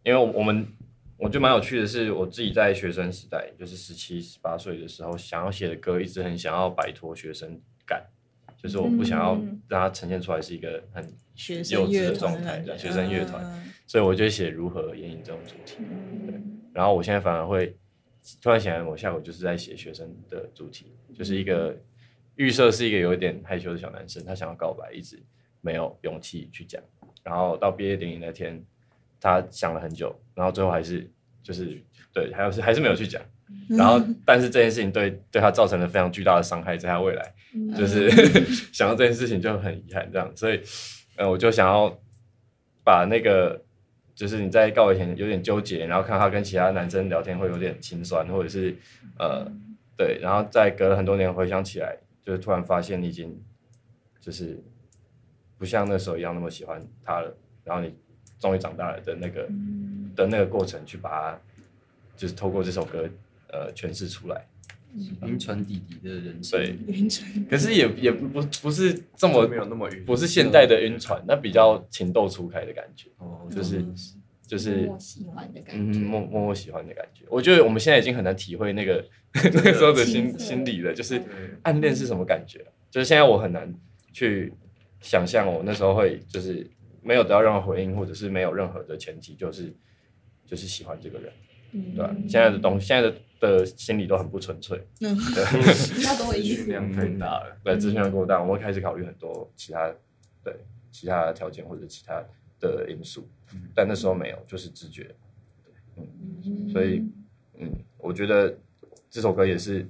[0.05, 0.65] 因为我我们
[1.19, 8.07] 我觉得蛮有趣的是，我自己在学生时代，就是十七十八岁的时候，想要写的歌，一直很想要摆脱学生感，
[8.57, 9.61] 就是我不想要嗯。
[9.69, 11.05] 让它呈现出来是一个很
[11.35, 13.71] 学幼生乐稚的状态的学生乐团，嗯。
[13.87, 15.79] 所以我就写如何演绎这种主题。
[16.27, 16.41] 对，
[16.73, 17.77] 然后我现在反而会
[18.41, 21.77] 突然想来，我下午就是在写学生的主题，就是一个
[22.37, 25.21] 预设是一个有一点害羞的小男生，他想要告白，一直
[25.61, 26.83] 没有勇气去讲，
[27.25, 28.65] 然后到毕业典礼那天，
[29.21, 31.11] 他想了很久，然后最后还是
[31.43, 33.21] 就是对，还有是还是没有去讲。
[33.67, 37.35] 然后，但是这件事情对对他造成了非常巨大的伤害，在他未来，
[37.75, 38.11] 就是
[38.73, 40.61] 想到这件事情就很遗憾，这样，所以，
[41.17, 41.99] 呃，我就想要
[42.85, 43.63] 把那个，
[44.15, 48.77] 就是你在告白前有点纠结，然后看他跟其他男生聊天会有点心酸，或者是
[49.19, 49.51] 呃，
[49.97, 53.43] 对，然后再隔了很多年回想起来，就是突然发现你已经
[54.21, 54.63] 就是
[55.57, 57.95] 不像那时候一样那么喜欢他了，然后你
[58.39, 59.49] 终于长大了的那个
[60.15, 61.41] 的那个过程，去把它
[62.17, 63.09] 就是透过这首歌
[63.53, 64.47] 呃诠释出来。
[65.23, 73.85] 晕船弟弟的人生，对，晕船可是也也不不是这么没有那么晕，不是现代的晕船，那比较情窦初开的感觉，哦，就是
[74.47, 76.01] 就是我喜欢的感嗯觉。
[76.01, 77.27] 默默默喜欢的感觉。
[77.29, 81.23] 我觉得我们现在已经很难体会那个 那个时候的心心理了，就是
[81.63, 82.65] 暗恋是什么感觉。
[82.91, 83.73] 就是现在我很难
[84.15, 84.53] 去
[85.01, 86.67] 想象我那时候会就是
[87.09, 89.75] 没有得到任何回应，或者是没有任何的前提，就是
[90.45, 91.33] 就是喜欢这个人，
[91.73, 96.57] 嗯对吧、现在的东西，现在的的心理都很不纯粹， 嗯，比较多的意思。
[96.57, 97.57] 资讯量太大了。
[97.65, 99.91] 对，资讯量过大，我们会开始考虑很多其他
[100.45, 100.55] 对
[100.93, 102.23] 其他的条件或者其他
[102.61, 103.27] 的因素，
[103.75, 105.15] 但那时候没有，就是直觉，
[105.97, 107.03] 嗯，所以
[107.59, 108.55] 嗯，我觉得
[109.09, 109.89] 这首歌也是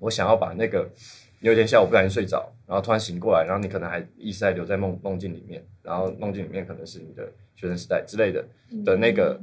[0.00, 8.46] 我想要把那个你有一天下午不小心睡着，然后突然醒过来，然后你可能还意识还留在梦梦境里面，然后梦境里面可能是你的学生时代之类的
[8.84, 9.40] 的那个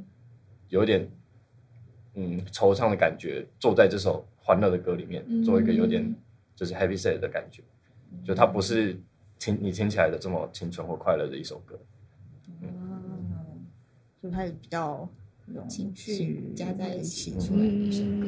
[0.70, 1.10] 有点
[2.14, 6.16] 嗯惆怅的感觉，坐在这首欢乐的歌里面，做一个有点
[6.56, 7.64] 就是 happy sad 的感觉，
[8.24, 8.95] 就它不是
[9.39, 11.80] 听你听起来的这么青春或快乐的一首歌。
[12.62, 13.66] 嗯，
[14.22, 15.10] 就它也比较
[15.68, 18.28] 情绪加在一起嗯出来的一首歌。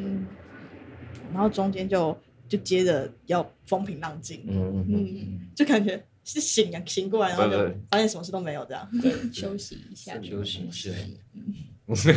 [1.32, 2.18] 然后中间就
[2.50, 7.78] 就接着要风平浪静，嗯嗯嗯，嗯，就感觉是醒啊醒过来，然后就对对。
[7.92, 8.90] 发现什么事都没有这样，
[9.32, 10.90] 休息一下，休息一下。
[11.34, 12.12] 嗯是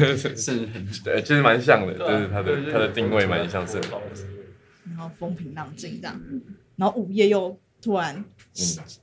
[0.66, 3.80] 很对，其实蛮像的，就是它对对的它的定位蛮像是。
[4.84, 6.20] 然后风平浪静这样，
[6.76, 8.22] 然后午夜又突然、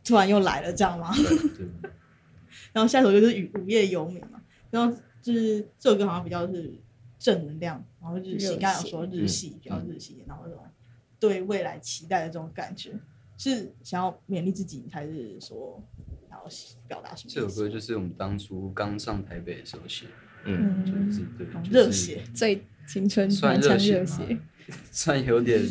[0.04, 1.12] 突然又来了这样吗？
[1.16, 1.68] 对
[2.72, 6.72] 然后下一首就是《午夜游民》嘛，然后就是这首歌好像比较是
[7.18, 8.58] 正能量，然后日系，热血。
[8.58, 10.64] 刚刚有说日系比较日系，然后那种
[11.20, 12.92] 对未来期待的这种感觉，
[13.38, 15.82] 是想要勉励自己，还是说
[16.30, 16.46] 想要
[16.88, 17.32] 表达什么？
[17.34, 20.12] 这首歌就是我们当初刚上台北的时候写的，
[20.46, 24.40] 嗯，就是对很，就是热血，最青春算满腔热血
[24.92, 25.62] 算有点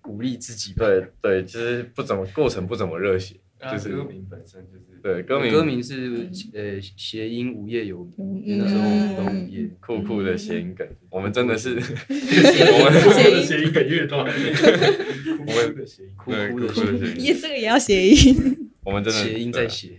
[0.00, 0.84] 鼓励自己吧。
[0.84, 3.36] 对对，其实不怎么过程不怎么热血，
[3.72, 19.98] 就是歌名本身就是对歌名歌名是呃谐音无业游民，那时候我们都无业，酷酷的谐音梗，我们真的是我们写一个乐段，我们的谐音酷对酷的酷酷的谐音，也这个也要谐音，我们真的谐音在谐，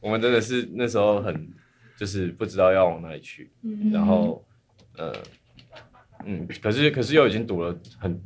[0.00, 1.48] 我们真的是那时候很
[1.98, 3.50] 就是不知道要往哪里去，
[3.92, 4.44] 然后
[4.96, 5.14] 呃
[6.26, 8.18] 嗯，可是可是又已经读了很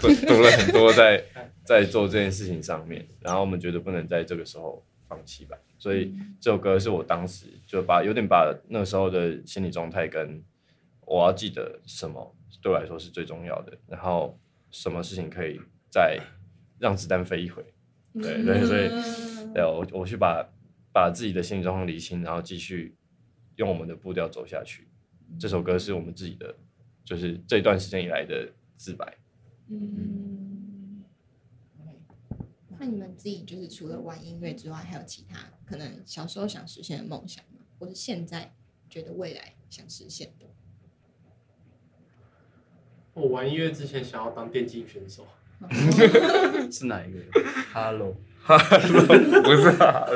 [0.00, 1.22] 读读了很多在
[1.70, 10.42] 在做这件事情上面，然后我们觉得不能在这个时候放弃吧，所以这首歌是我当时就把有点把那时候的心理状态跟
[11.06, 14.36] 我要记得什么对我来说是最重要的，然后
[14.72, 16.18] 什么事情可以再
[16.80, 17.64] 让子弹飞一回，
[18.14, 18.90] 对对，所以。
[19.52, 20.48] 对我我去把
[20.92, 22.94] 把自己的心理状况理清，然后继续
[23.56, 24.86] 用我们的步调走下去。
[25.40, 26.54] 这首歌是我们自己的，
[27.04, 29.12] 就是这段时间以来的自白。
[29.68, 30.49] 嗯，
[32.80, 37.60] 那你们自己就是除了玩音乐之外，还有其他可能小时候想实现的梦想吗？
[37.78, 38.54] 或是现在
[38.88, 40.46] 觉得未来想实现的？
[43.12, 45.26] 我玩音乐之前想要当电竞选手，
[46.72, 47.18] 是哪一个
[47.74, 48.16] ？Hello，
[49.44, 50.06] 不是、啊，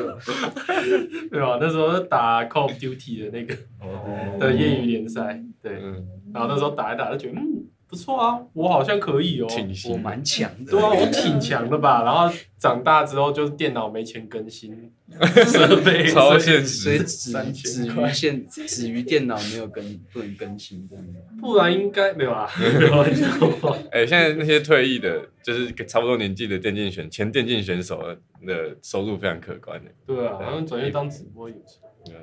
[1.30, 1.58] 对吧？
[1.60, 7.53] 那时候打 Call of Duty 的那个哦的业余联赛，对，嗯，然后那时候打一打就觉得嗯
[7.88, 10.70] 不错啊，我好像可以哦，我挺我，蛮强的。
[10.72, 12.02] 对啊，我挺强的吧？
[12.04, 14.90] 然后长大之后就是电脑没钱更新
[15.46, 16.66] 设备，超所以现实。
[16.66, 21.04] 所以止三止于现止于电脑没有更不能更新这样。
[21.40, 22.48] 不然应该没有啊。
[23.92, 28.02] 哎、现在那些退役的，就是差不多年纪的电竞选前电竞选手
[28.46, 29.90] 的收入非常可观的。
[30.06, 32.20] 对啊，然后转业当直播也不错对啊，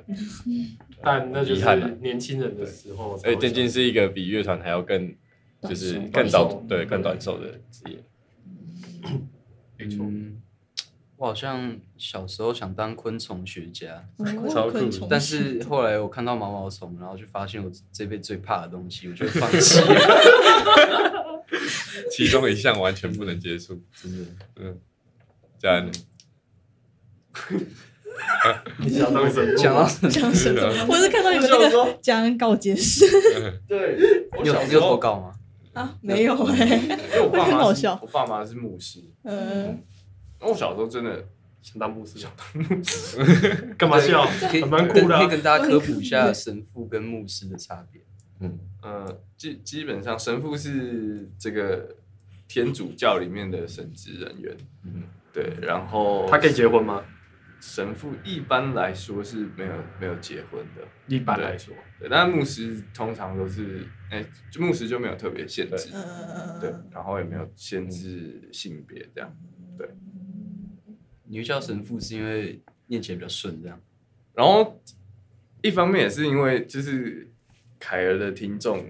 [1.02, 3.32] 但那就是遗憾啊年轻人的时候才会想。
[3.32, 5.12] 而且电竞是一个比乐团还要更，
[5.68, 7.98] 就是更寿早对更短寿的职业。
[9.78, 10.40] 没错，嗯，
[11.16, 14.04] 我好像小时候想当昆虫学家，
[14.52, 21.42] 超酷但是后来我看到毛毛虫，然后就发现我这辈子最怕的东西，我就放弃了。
[22.10, 24.24] 其中一项完全不能接触，真的，
[24.56, 24.78] 嗯，
[25.58, 25.90] 家人
[28.78, 29.54] 你想到什么？
[29.56, 30.60] 讲到讲什么？
[30.88, 33.06] 我是看到你们那个讲告解释
[33.66, 35.32] 对，我你有你有投稿吗？
[35.72, 37.98] 啊，没有哎、因为我爸很妈是 好笑。
[38.02, 39.82] 我爸妈是牧师，嗯，
[40.40, 41.24] 那我小时候真的
[41.62, 44.26] 想当牧师，想当牧师， 干嘛笑？
[44.50, 45.20] 可以蛮酷的啊。
[45.20, 48.02] 可以跟大家科普一下神父跟牧师的差别。
[48.40, 48.58] 嗯。
[48.82, 51.96] 呃，基基本上神父是这个
[52.48, 55.04] 天主教里面的神职人员，嗯。
[55.32, 57.02] 对，然后他可以结婚吗？
[57.62, 69.32] 神父一般来说是没有没有结婚的，一般来说，对，但牧师通常都是，哎、就牧师就没有特别限制，呃对，然后也没有限制性别这样，
[71.24, 73.80] 你会叫神父是因为念起来比较顺，这样。
[74.34, 74.82] 然后
[75.62, 77.30] 一方面也是因为就是
[77.78, 78.84] 凯儿的听众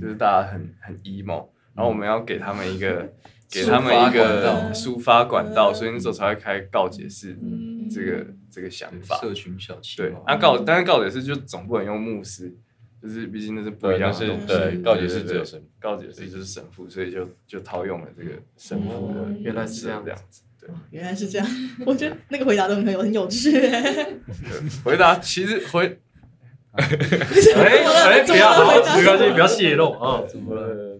[0.00, 3.12] 就是大家很很 emo，然后我们要给他们一个
[3.48, 7.38] 给他们一个抒发管道，所以那时候才会开告解室。
[7.40, 9.16] 嗯这个这个想法。
[9.20, 12.54] 社群小企对划，那告但是告解是就总不能用牧师，
[13.02, 14.82] 就是毕竟那是不一样的对东西。
[14.82, 20.42] 告解室对只有神告解是就是神父，所以就就套用了这个神父的哦原来是这样这样子。
[20.60, 21.46] 对，原来是这样，
[21.86, 23.52] 我觉得那个回答都很有很有趣。
[23.52, 24.02] 对
[24.84, 25.98] 回答其实回
[26.72, 30.22] 哎哎，不要，好，没关系，不要泄露啊。
[30.28, 30.97] 怎么了？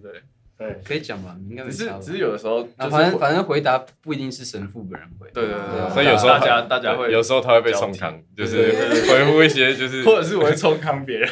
[0.58, 1.36] 对可以讲吧？
[1.40, 8.72] 你应该没差吧只是只是有的时候反正反正回答不一定是神父本人回，对对对所以有时候大家大家会有时候他会被冲康，就是
[9.08, 11.28] 回复一些就是或者是我会冲康别人。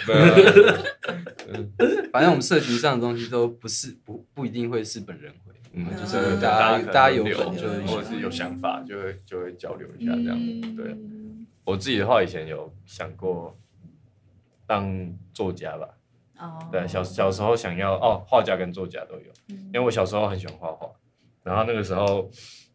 [2.12, 7.44] 反正我们社群上的东西都不是不不一定会是本人回，嗯就就是是大家大家有就会
[7.86, 10.60] 或者是有想法就会就会交流一下这样子。
[10.76, 10.96] 对，
[11.64, 13.58] 我自己的话，以前有想过
[14.66, 15.88] 当作家吧。
[16.38, 19.56] 哦，对，小小时候想要哦，画家跟作家都有，嗯。
[19.66, 20.88] 因为我小时候很喜欢画画，
[21.42, 22.30] 然后那个时候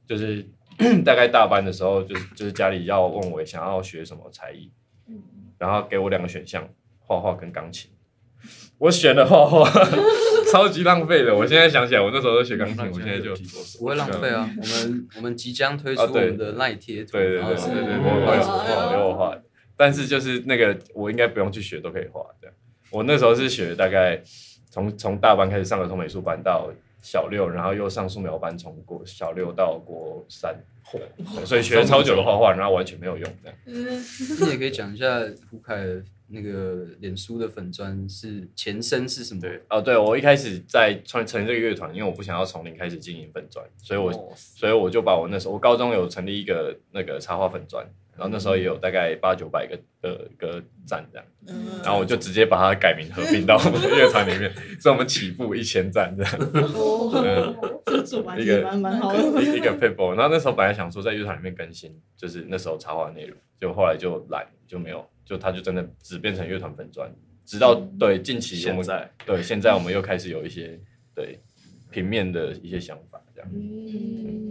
[0.08, 0.48] 就是
[1.06, 4.72] 大概大班的时候，就是就是家里要问我想要学什么才艺，
[5.58, 6.68] 然后给我两个选项，
[7.00, 7.92] 画画跟钢琴，
[8.78, 9.70] 我选了画画，
[10.52, 11.36] 超级浪费的。
[11.36, 13.36] 我现在想起来，我那时候都学钢琴，我现在就
[13.80, 14.50] 不会浪费啊。
[14.58, 19.38] 我们我们即将推出我们的赖贴图，对对对对对对，哦我有我有我画，
[19.78, 22.56] 但是就是那个我应该不用去学都可以画这样。
[22.92, 24.22] 我那时候是学大概
[24.70, 26.70] 从从大班开始上儿童美术班到
[27.02, 30.56] 小六，然后又上素描班，从国小六到国三，
[30.92, 33.58] 对所以学了超久的画画，然后完全没有用这样。
[33.66, 35.20] 你也可以讲一下
[35.50, 35.84] 胡凯
[36.28, 39.42] 那个脸书的粉砖是前身是什么？
[39.42, 47.86] 对哦，对我一开始在创成立这个乐团，因为我不想要从零开始经营粉砖，所以我、哦所以我就把我那时候我高中有成立一个那个插画粉砖，
[48.16, 56.32] 然后那时候也有大概八九百个呃个赞这样，嗯然后我就直接把它改名合并到我们的乐团里面，所以我们起步一千赞这样。
[58.38, 59.20] 一个蛮蛮好的。
[59.42, 67.10] 一个 paper，然后那时候本来想说在乐团里面更新，就是那时候插画内容，就后来就懒就没有，就它就真的只变成乐团粉砖，
[67.46, 70.80] 直到对近期我们现在对现在我们又开始有一些
[71.14, 71.40] 对
[71.90, 73.50] 平面的一些想法，这样。
[73.54, 74.51] 嗯，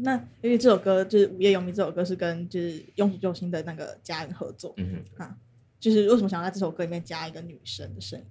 [0.00, 5.34] 那因为这首歌就是《午夜游民》这首歌是跟就是用楚救星的那个家人合作，嗯哼，
[5.80, 8.24] 就是为什么想要在这首歌里面加一个女生的声音？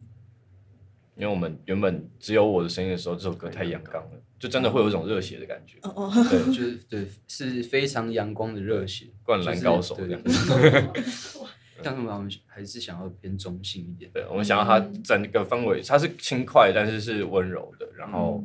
[1.15, 10.21] 因为我们原本只有我的声音的时候，这首歌太阳刚了，就真的会有一种热血的感觉，哦哦，对， 就是对，是非常阳光的热血，灌篮高手这样。
[10.23, 14.09] 对但是我们还是想要偏中性一点。
[14.13, 18.43] 对，我们想要它整个氛围，它是轻快，但是是温柔的，然后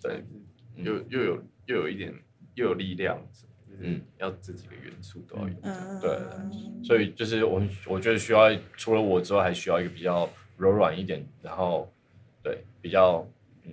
[0.00, 0.24] 对，
[0.76, 2.14] 又又有又有一点
[2.56, 3.18] 又有力量，
[3.78, 4.02] 嗯。
[4.18, 5.54] 要这几个元素都要有。
[5.62, 6.18] 嗯，对
[6.84, 11.88] 所以就是我我觉得需要除了我之外，还需要一个比较柔软一点，然后
[12.42, 13.26] 对比较
[13.64, 13.72] 嗯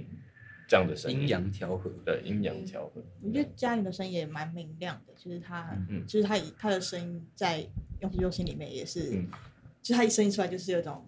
[0.67, 7.65] 这样的声音，阴阳调和，对阴阳调和，我觉得嘉玲的声音也蛮明亮的，就是她，嗯就是她以她的声音在
[8.01, 9.27] 用户用心里面也是，嗯。
[9.81, 11.05] 就是她一声音出来就是有种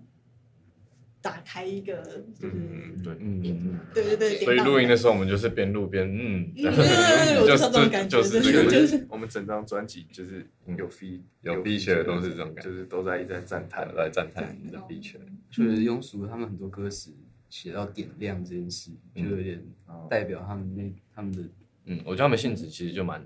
[1.25, 2.03] 打开一个，
[2.39, 4.45] 就是、嗯，对，嗯嗯对对对，嗯。
[4.45, 9.07] 所以录音的的时候，我们就是边录边嗯，嗯对对对我就知道这种感觉就是就就是。
[9.09, 10.47] 我们整张专辑就是
[10.77, 15.19] 有 feed 有 feed feature 都是这种感觉就是都在一直在赞叹在赞叹你的必权，
[15.49, 17.11] 就是庸俗他们很多歌词
[17.49, 19.65] 写到点亮这件事，就有点
[20.07, 21.41] 代表他们那他们的
[21.85, 23.25] 嗯，我觉得他们性质其实就蛮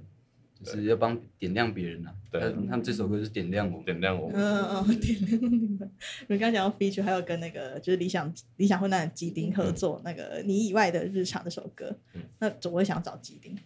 [0.64, 2.14] 就是要帮点亮别人啊。
[2.32, 3.86] 对他他们这首歌就是点亮我们。
[3.86, 4.40] 点亮我们。
[4.40, 5.80] 嗯嗯， 点亮你们。
[5.80, 13.58] 你们刚刚讲到 feature，还有跟那个就是理想理想混蛋的基丁合作、那个你以外的日常这首歌，嗯那怎么会想找基丁？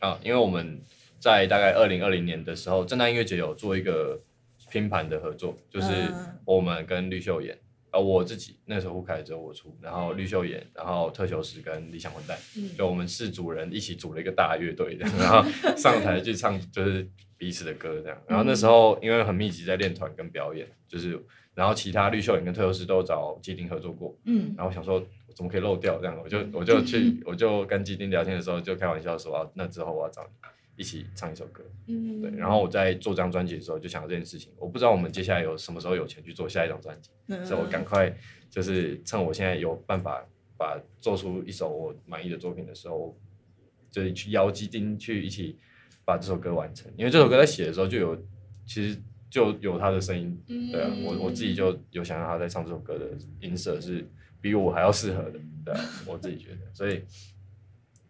[0.00, 0.80] 啊，因为我们
[1.18, 4.20] 在大概二零二零年的时候，正大音乐节有做一个
[4.70, 7.56] 拼盘的合作，就是嗯我们跟绿秀妍，
[7.92, 12.70] 呃，我自己那时候胡凯只有我出，然后绿秀妍，然后特修斯跟理想混蛋，嗯。
[12.76, 18.16] 就我们四组人一起组了一个大乐队这样，然后上台去唱就是彼此的歌这样。
[18.26, 21.20] 然后那时候因为很密集在练团跟表演，就是
[21.54, 24.54] 然后其他绿秀妍跟特修斯都找基丁合作过，嗯。
[24.56, 30.30] 然后想说怎么可以漏掉这样，我就我就去我就跟基丁聊天的时候就开玩笑说啊，那之后我要找你
[30.80, 31.62] 一起唱一首歌。
[31.86, 32.22] 嗯。
[32.22, 38.12] 对，然后我在做这张专辑的时候就想到这件事情，我不知道我们接下来有什么时候有钱去做下一张专辑，嗯所以我赶快
[38.48, 40.26] 就是趁我现在有办法
[40.56, 43.16] 把做出一首我满意的作品的时候，
[43.90, 45.58] 就是去邀基金去一起
[46.04, 48.16] 把这首歌完成，因为这首歌在写的时候就有
[48.66, 48.98] 其实
[49.30, 50.36] 就有他的声音，
[50.72, 53.06] 对啊，我我自己就有想让他在唱这首歌的
[53.40, 54.04] 音色是
[54.40, 57.02] 比我还要适合的，对啊，我自己觉得，所以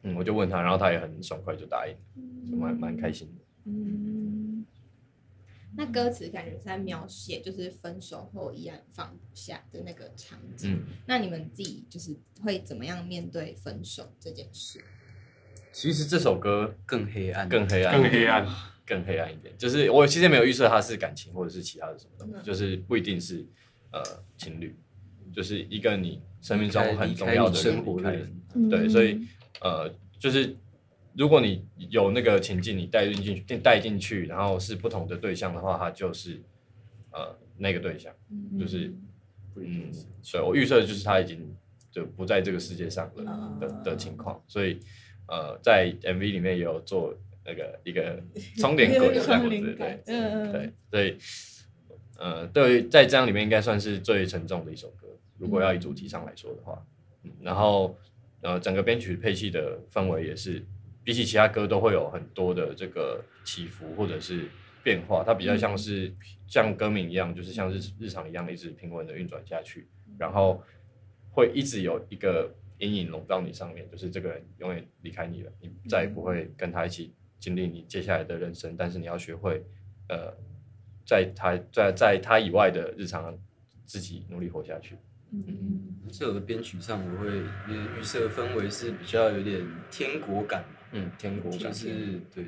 [0.02, 1.94] 嗯，我就问他，然后他也很爽快就答应，
[2.50, 3.44] 就蛮蛮开心的。
[3.64, 4.64] 嗯，
[5.76, 10.72] 那歌词感觉是在描写就是分手后依然放不下的那个场景。
[10.74, 14.80] 嗯，那你们自己就是会怎么样面对分手这件事？
[15.72, 18.46] 其实这首歌更黑暗，更黑暗，更黑暗，
[18.84, 19.56] 更黑暗一点。
[19.56, 23.46] 就是我其实没有预设它是感情或者是其他的什么东西，嗯就是不一定是
[23.92, 24.02] 呃
[24.36, 24.76] 情侣，
[25.32, 29.24] 就是一个你生命中很重要的生活的人，对，所以
[29.60, 30.56] 呃，就是
[31.14, 36.40] 如果你有那个情境，你带进去，带进去，然后是不同的对象的话，它就是
[37.12, 38.12] 呃那个对象，
[38.58, 38.92] 就是
[39.56, 39.90] 嗯，
[40.22, 41.54] 所以我预设的就是他已经
[41.90, 44.78] 就不在这个世界上了的的情况，所以
[45.26, 48.22] 呃，在 MV 里面也有做那个一个
[48.58, 51.18] 窗帘鬼这样子，对对嗯对，所以
[52.18, 56.84] 呃，对于，在这样里面应该算是最沉重的一首歌，如果要以主题上来说的话，
[57.24, 57.96] 嗯，然后
[58.42, 60.64] 呃，整个编曲配器的氛围也是
[61.04, 64.48] 比起其他歌都会有很多的这个起伏或者是
[64.82, 66.12] 变化，它比较像是
[66.46, 69.86] 像歌名一样，就是像日日常一样一直平稳的运转下去，
[70.18, 70.62] 然后
[71.30, 79.62] 会一直有一个阴影笼罩你上面，就是这个人永远离开你了，你再也不会跟他一起经历你接下来的人生，但是你要学会
[80.08, 80.34] 呃，
[81.04, 83.38] 在他在在他以外的日常
[83.84, 84.96] 自己努力活下去。
[86.08, 92.46] 这首的编曲上，我会预预设氛围是比较有点天国感嘛，嗯，天国就感是对，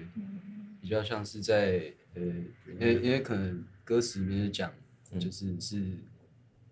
[0.81, 4.73] 比较像是在呃，因为因为可能歌词里面就讲，
[5.19, 5.99] 就是是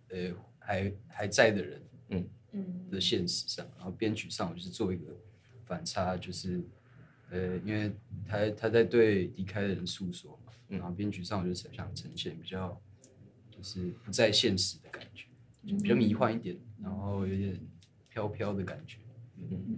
[0.08, 2.28] 呃还还在的人，嗯。
[2.52, 5.16] 嗯的现实上，然后编曲上我就是做一个
[5.66, 6.60] 反差，就是
[7.30, 7.92] 呃，因为
[8.26, 12.82] 他他在对离开的人诉说嘛，然后编曲上我就想呈现比较
[13.52, 15.26] 就是不在现实的感觉，
[15.66, 17.60] 就比较迷幻一点，然后有点
[18.08, 18.96] 飘飘的感觉。
[19.50, 19.76] 嗯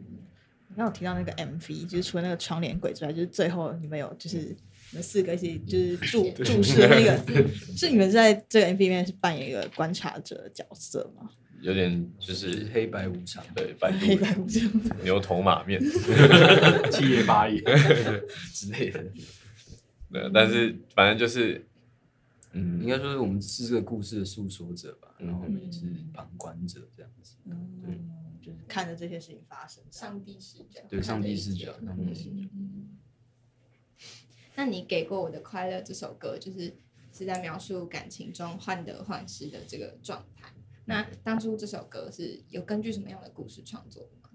[0.74, 7.18] 刚有提到那个 MV，就是除了那个窗帘鬼之外，就是最后你们有就是你们四个一起就是注注视那个，
[7.76, 11.28] 是你们在这个 MV 里面是扮演一个观察者的角色吗？
[11.60, 14.72] 有点就就是是黑白无常，对百黑白无常，
[15.04, 15.78] 牛头马面，
[16.90, 17.60] 七爷八爷，
[18.54, 19.04] 之类的。
[20.10, 21.62] 对，但是反正就是
[22.52, 27.36] 嗯，应该说是我们是这个故事的诉说者吧，嗯然后我们也是旁观者这样子。
[27.44, 29.82] 嗯，就是看着这些事情发生。
[29.90, 32.48] 上帝视角，对，上帝视角，上帝嗯视角。
[34.54, 36.76] 那你给过我的快乐这首歌，就是
[37.12, 40.52] 是在描述感情中患得患失的这个状态。
[40.84, 44.28] 那当初这首歌是有根据什么样的故事创作的吗？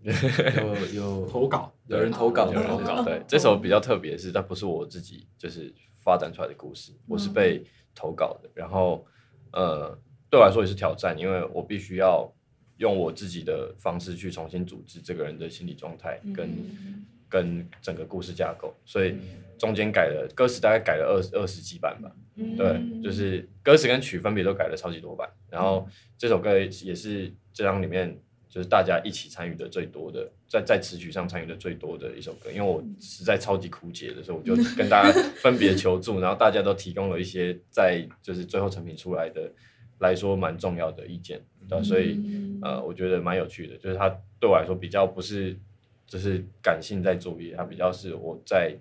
[0.54, 3.02] 有有投稿，有人投稿，有人投稿。
[3.02, 5.74] 对对，这首比较特别的是，它不是我自己就是
[6.08, 7.62] 发展出来的故事，我是被
[7.94, 8.48] 投稿的。
[8.54, 9.04] 然后
[9.52, 9.94] 呃，
[10.30, 12.32] 对我来说也是挑战，因为我必须要
[12.78, 16.48] 用我自己的方式去重新组织这个人的心理状态跟、
[17.28, 19.16] 跟整个故事架构，所以
[19.58, 22.10] 中间改了歌词，大概改了二二十几版吧。
[22.56, 25.86] 对，就是歌词跟曲分别都改了超级多版，然后
[26.16, 28.18] 这首歌也是这张里面
[28.48, 39.52] 就是大家一起参与的最多的，在在词曲上参与的最多的一首歌，因为我实在超级枯竭的，时候我就跟大家 分别求助，然后大家都提供了一些在就是最后成品出来的
[39.98, 42.18] 来说蛮重要的意见，对吧所以
[42.62, 44.08] 呃，我觉得蛮有趣的，就是它
[44.40, 45.54] 对我来说比较不是
[46.06, 48.74] 就是感性在作业，它比较是我在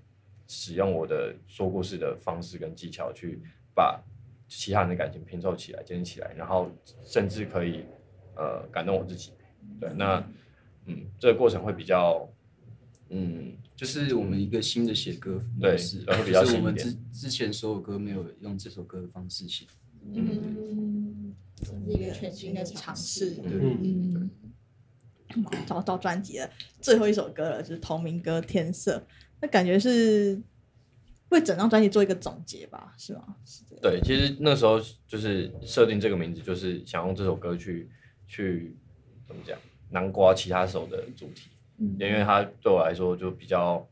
[0.48, 3.42] 使用我的说故事的方式跟技巧去
[3.76, 4.02] 把
[4.48, 6.72] 其他人的感情拼凑起来、建立起来，然后
[7.04, 7.84] 甚至可以
[8.38, 9.34] 呃感动我自己。
[9.80, 10.24] 对，那
[10.86, 12.28] 嗯，这个过程会比较
[13.10, 19.66] 嗯就是我们一个新的写歌对模式，然后比较就是我们新一点之之前所有歌没有用这首歌的方式写。
[20.14, 23.36] 嗯，这是一个全新的尝试。
[23.36, 24.30] 对，嗯，
[25.66, 26.50] 找到专辑了，
[26.80, 28.98] 最后一首歌了，就是同名歌《天色》，
[29.42, 30.42] 那感觉是
[31.30, 32.96] 为整张专辑做一个总结吧？
[32.98, 33.36] 是吗？
[33.82, 37.90] 对，其实那时候就是设定这个名字，就是想用这首歌去
[38.26, 38.76] 去
[39.28, 39.58] 怎么讲，
[39.90, 41.50] 南瓜其他首的主题，
[41.80, 43.86] 嗯因为它对我来说就比较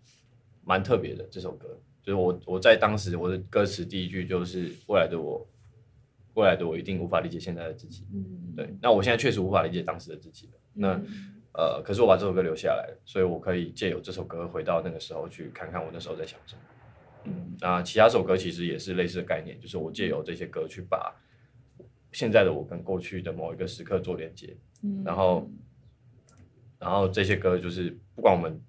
[0.63, 1.25] 蛮特别的。
[1.29, 1.67] 这首歌
[2.01, 5.45] 就是我我在当时我的歌词第一句就是未来的我，
[6.35, 8.05] 未来的我一定无法理解现在的自己。
[8.13, 10.53] 嗯对，那我现在确实无法理解当时的自己了。
[10.73, 11.01] 那
[11.53, 16.61] 呃，可是我把这首歌留下来了，所以我可以借由这首歌回到那个时候去看看我那时候在想什么。
[17.25, 21.15] 嗯，那其他首歌其实也是类似的概念，就是我借由这些歌去把
[22.11, 24.55] 现在的我跟过去的某一个时刻做连接，
[25.03, 25.49] 然后，
[26.79, 28.59] 然后这些歌就是不管我们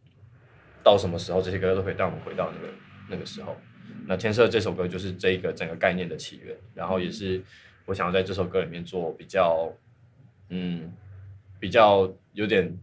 [0.82, 2.72] 到什么时候，这些歌都可以带我们回到那个
[3.10, 3.56] 那个时候。
[4.08, 7.42] 那天色这首歌就是这一个整个概念的起源，然后也是
[7.86, 9.72] 我想要在这首歌里面做比较，
[10.48, 10.92] 嗯，
[11.58, 12.76] 比较有点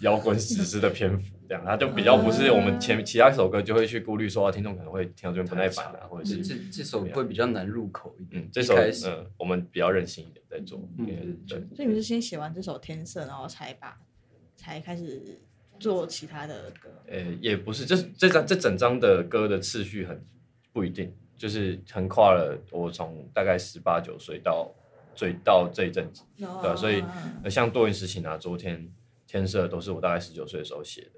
[0.00, 8.42] 摇滚史诗的篇幅，这样，他就比较不是我们前其他首歌就会去顾虑说，啊听众可能会听到这边不耐烦啊，或者是这这这首会比较难入口一点。
[8.42, 13.98] 嗯，这首嗯，我们比较任性一点在做，嗯所以你们是先写完这首《天色》，然后才把
[14.56, 15.40] 才开始
[15.78, 16.88] 做其他的歌。
[17.08, 20.24] 呃，也不是，这这张这整张的歌的次序很
[20.72, 24.72] 不一定，就是横跨了我从大概十八九岁到
[25.14, 27.02] 最到这一阵子，对啊所以
[27.42, 28.90] 呃，像多云时晴啊，昨天
[29.26, 31.15] 天色都是我大概十九岁的时候写的，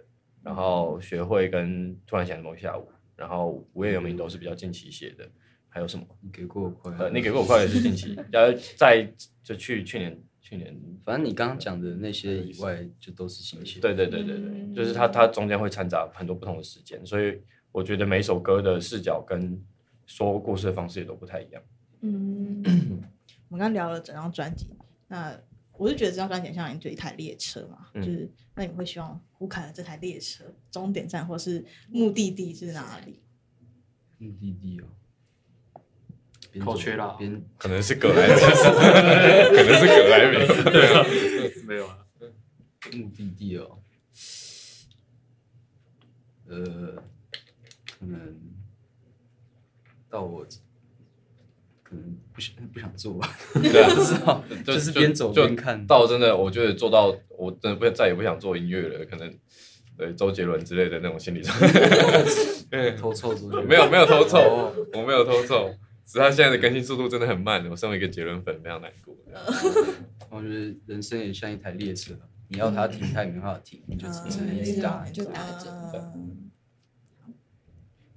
[0.48, 5.28] 然后学会跟突然想的某个下午，然后无业游民都是比较近期写的，
[5.68, 6.06] 还有什么？
[6.22, 9.06] 你给过我快乐呃，你给过我快乐也是近期，然后在
[9.42, 10.74] 就去去年去年，
[11.04, 13.78] 反正你刚刚讲的那些以外，就都是新鲜。
[13.82, 17.38] 对对对对对，就是它它中间会掺杂很多不同的时间，所以
[17.70, 19.62] 我觉得每首歌的视角跟
[20.06, 21.62] 说故事的方式也都不太一样。
[22.00, 22.62] 嗯，
[23.50, 24.70] 我们刚刚聊了整张专辑，
[25.08, 25.38] 那
[25.78, 28.02] 我是觉得这张专辑很像你就一台列车嘛，嗯。
[28.02, 33.22] 就是那你们会希望胡凯的这台列车终点站或是目的地是哪里？
[34.18, 34.88] 目的地哦，
[36.64, 37.14] 口缺啦。
[37.18, 38.34] 边可能是葛莱美，
[39.56, 41.62] 可能是葛莱美。
[41.64, 41.98] 没有啊，
[42.92, 43.78] 目的地哦，
[46.48, 47.02] 呃，
[47.98, 48.36] 可能
[50.10, 50.44] 到我
[51.88, 55.86] 可能不想不想做吧，对啊， 不知道，就就是边走边看。
[55.86, 57.06] 到真的，我觉得做到，
[57.38, 59.32] 我真的不再也不想做音乐了，可能
[59.96, 62.92] 对周杰伦之类的那种心理状态。
[63.00, 65.70] 偷凑出去，没有没有偷凑哦，我没有偷凑，
[66.04, 69.16] 只是他现在的更新速度真的很慢，我身为一个杰伦粉非常难过。
[70.30, 72.12] 我觉得人生也像一台列车，
[72.48, 75.06] 你要它停，它也没办法停，你就只只能一直打。
[75.10, 75.70] 就打着
[76.14, 76.47] 嗯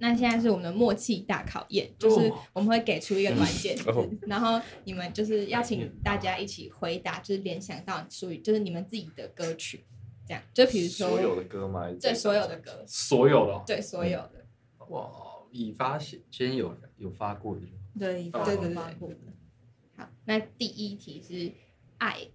[0.02, 9.84] 那现在是我们的默契大考验，就是我们会给出一个关键字，哦然后你们就是要请大家一起回答，就是联想到属于就是你们自己的歌曲，
[10.26, 10.42] 这样。
[10.52, 11.88] 就比如说所有的歌吗？
[12.00, 13.64] 对所有的歌，所有的哦。
[13.64, 14.44] 对所有的，
[14.88, 15.08] 哇，
[15.52, 17.62] 已发现今天有有发过的
[17.96, 19.16] 对，哦对对对发过的。
[19.96, 21.52] 好，那第一题是
[21.98, 22.26] 爱，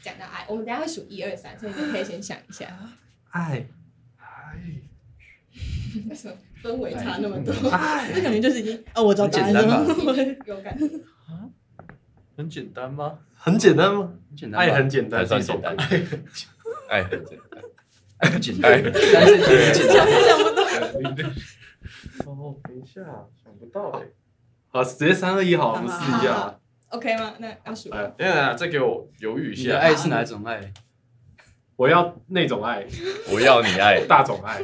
[0.00, 2.78] 讲到爱，我们等一下会数一二三，所以你们可以先想一下，
[3.32, 3.66] 爱。
[6.08, 7.52] 为什么氛围差那么多？
[8.14, 10.36] 这感觉就是已经哦，我知道答案很简单了。
[10.46, 10.88] 有感觉，
[12.36, 13.18] 很简单吗？
[13.34, 14.12] 很简单吗？
[14.30, 15.82] 很简单吧，爱很简单，还算简单歌
[16.88, 17.62] 哎， 很简单。
[18.18, 18.80] 爱不简单，
[19.12, 20.06] 但是很简单。
[22.26, 23.00] 哦，等一下，
[23.42, 24.06] 想不到哎。
[24.68, 26.56] 好，直接三二一好，我们试一下。
[26.90, 27.34] OK 吗？
[27.38, 29.80] 那要数哎，等一下，再给我犹豫一你的下。
[29.80, 30.72] 爱是哪一种爱？
[31.74, 32.86] 我要那种爱，
[33.32, 34.62] 我要你爱， 大种爱。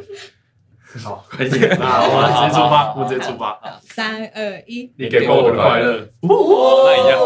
[0.97, 3.61] 好，快点，那我们直接出发，我们直接出发。
[3.61, 7.19] 好，三二一，你给过我的快乐，哦，那一样。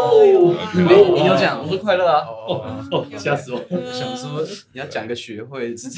[0.75, 2.27] 你你有讲，我说快乐啊。
[2.27, 3.59] 哦，吓死我！
[3.93, 4.43] 想说
[4.73, 5.89] 你要讲个学会 这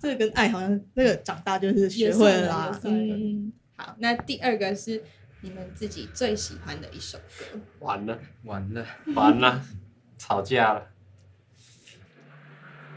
[0.00, 2.80] 这个跟爱好像那个长大就是学会了啦。
[2.82, 5.04] 嗯，好，那第二个是
[5.42, 8.84] 你们自己最喜欢的一首歌，完了，完了，
[9.14, 9.60] 完了，
[10.18, 10.82] 吵架了。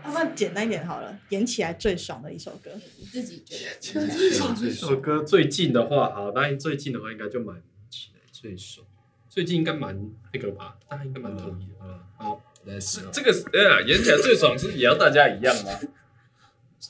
[0.05, 2.69] 要不然简单一点好了，演起来最爽的一首歌。
[2.97, 4.55] 你自己觉得最爽。
[4.55, 7.55] 这首歌最近的话，好，那最近的话应该就蛮
[7.89, 8.85] 起来最爽。
[9.27, 9.99] 最近应该蛮
[10.31, 11.99] 那个吧，大家应该蛮同意的啊。
[12.17, 15.71] 好，来是这个呃，演起来最爽是也要大家一样吗？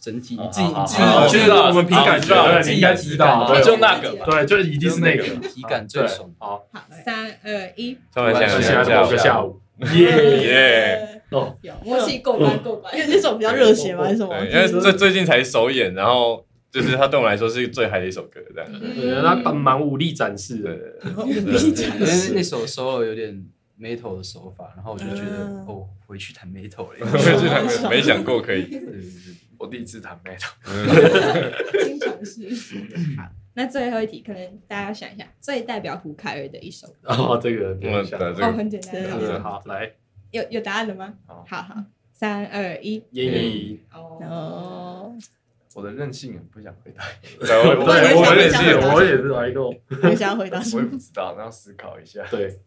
[0.01, 4.25] 整体，好你自己好你自己好好觉得就是我们凭感觉，你应该知道，就那个吧。
[4.25, 5.23] 对，就一定是那个。
[5.47, 6.29] 体感最爽。
[6.37, 9.61] 好，好，三二一，突然想喜欢某个下午，
[9.95, 10.43] 耶。
[10.43, 11.14] 耶！
[11.35, 13.01] 哦，有默契过关过关因。
[13.01, 14.35] 为那首比较热血嘛，还是什么？
[14.45, 18.71] 因为最最近才首演，然后就是他对我来说是最嗨的一首歌，这样。
[18.79, 23.45] 对他蛮蛮武力展示对的，对努力展示那首 solo 有点
[23.79, 26.95] metal 的手法，然后我就觉得嗯哦，回去弹 metal 了。
[26.99, 28.67] 我也是弹过没想过可以。
[29.57, 30.51] 我第一次弹 metal，
[31.85, 32.49] 经常是。
[33.17, 33.23] 好，
[33.53, 37.13] 那最后一题，可能大家要想一下，最代表胡凯尔的一首歌。
[37.13, 39.41] 哦，这个等嗯，一下，哦，对这个很简单。
[39.41, 39.89] 好，来，
[40.31, 41.13] 有有答案了吗？
[41.25, 43.03] 好好好，三二一。
[43.11, 45.15] 烟烟哦，哦，
[45.73, 47.03] 我的任性很不想回答，
[47.39, 50.85] 对 我我对，我也想是，想我也是来过，还想要回答我也？
[50.85, 52.25] 不知道， 那要思考一下。
[52.29, 52.59] 对，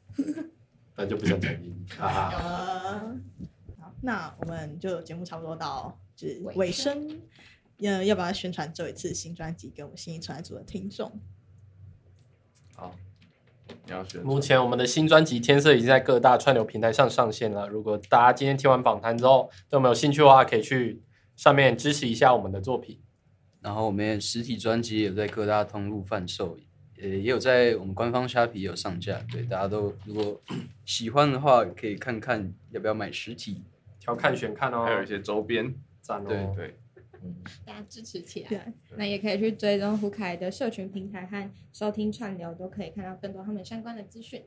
[0.97, 2.31] 那就不想讲烟 啊。
[2.35, 3.17] 呃，
[3.81, 7.21] 好，那我们就节目差不多到就是尾尾声，
[7.79, 11.11] 要，要不要宣传这一次新专辑给我们新一传来组的听众？
[12.75, 12.95] 好，
[13.87, 17.69] 你要选目前我们的新专辑《天色》已经在各大串流平台上上线了。
[17.69, 21.03] 如果大家今天听完访谈之后对我们有兴趣的话，可以去
[21.37, 23.01] 上面支持一下我们的作品。
[23.61, 26.57] 然后我们也实体专辑也有在各大通路贩售，
[27.03, 29.21] 呃，也有在我们官方虾皮有上架。
[29.33, 30.41] 对，大家都如果
[30.85, 33.63] 喜欢的话，可以看看要不要买实体。
[34.01, 36.29] 挑看选看哦，还有一些周边，赞哦。
[36.29, 36.79] 对对，
[37.65, 38.73] 大家支持起对来。
[38.97, 44.43] 那也可以去追踪胡凯的社群平台和收听串流，都可以看到更多他们相关的资讯。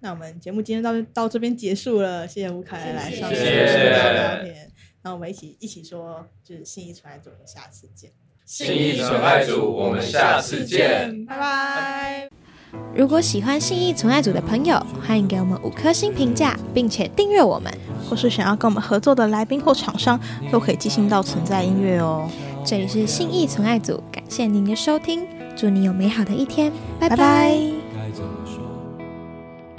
[0.00, 4.70] 那我们节目今天到到这边结束了，谢谢吴凯来上谢节谢目聊聊天。
[5.02, 8.12] 那我们一起一起说，就是信义纯爱组，我们下次见，
[8.44, 11.24] 信义纯爱组，我们下次见。
[11.26, 12.47] 拜拜。
[12.94, 17.72] 如果喜欢信义存爱组的朋友，欢迎给我们五颗星评价，并且订阅我们。
[18.08, 20.18] 或是想要跟我们合作的来宾或厂商，
[20.50, 22.26] 都可以寄信到存在音乐哦。
[22.64, 27.50] 这里是信义存爱组，感谢您的收听，祝你有美好的一天，拜拜拜拜
[27.94, 28.62] 该怎么说？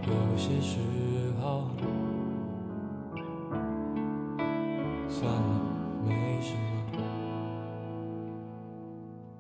[0.04, 0.78] 有些时
[1.42, 1.64] 候，
[5.10, 5.62] 算了，
[6.08, 6.60] 没什么。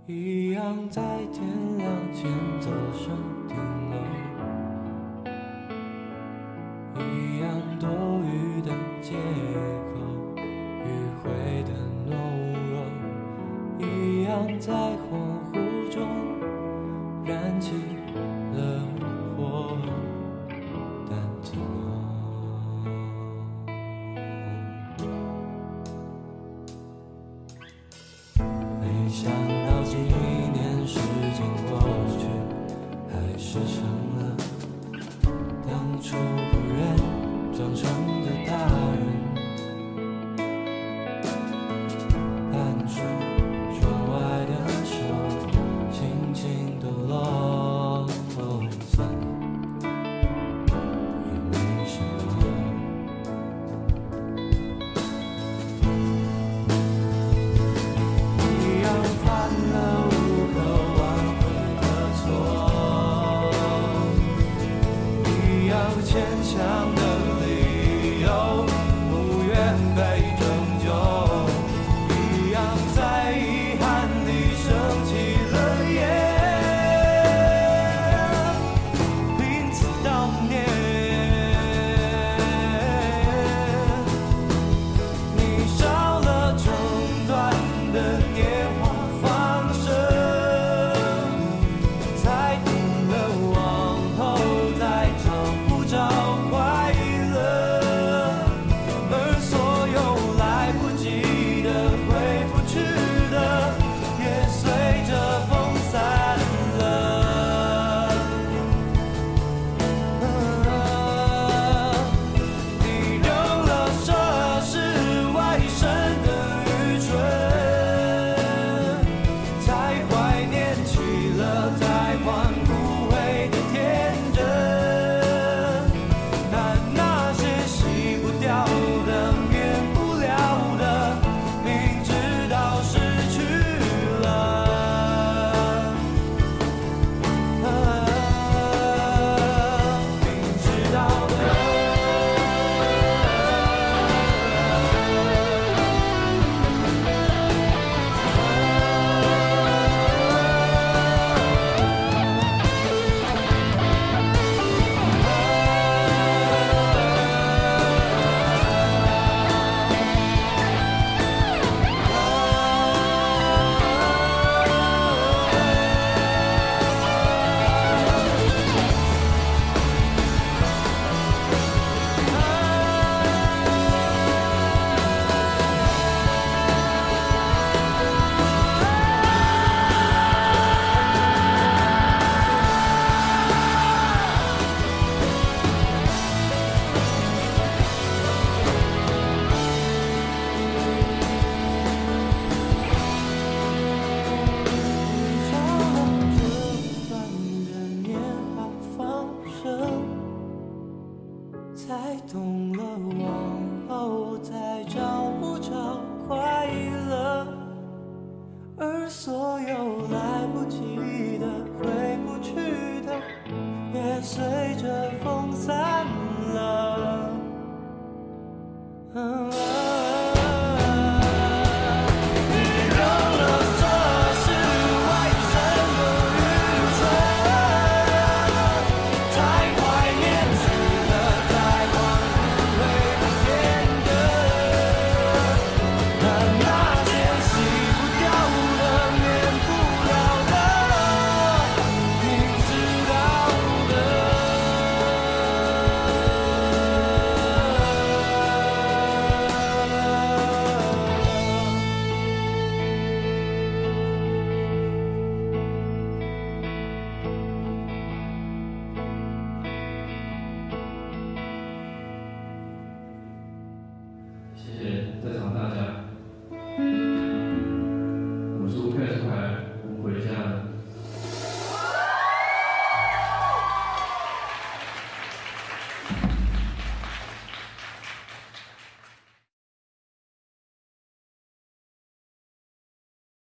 [0.07, 1.43] 一样在天
[1.77, 2.23] 亮前
[2.59, 3.15] 走上
[7.39, 7.89] 一样多
[8.25, 8.69] 余的
[9.01, 9.15] 借
[9.93, 10.01] 口，
[10.35, 10.87] 迂
[11.23, 11.29] 回
[11.63, 11.71] 的
[12.05, 12.11] 懦
[12.69, 12.83] 弱，
[13.79, 15.15] 一样在恍
[15.53, 16.03] 惚中
[17.23, 17.88] 燃起。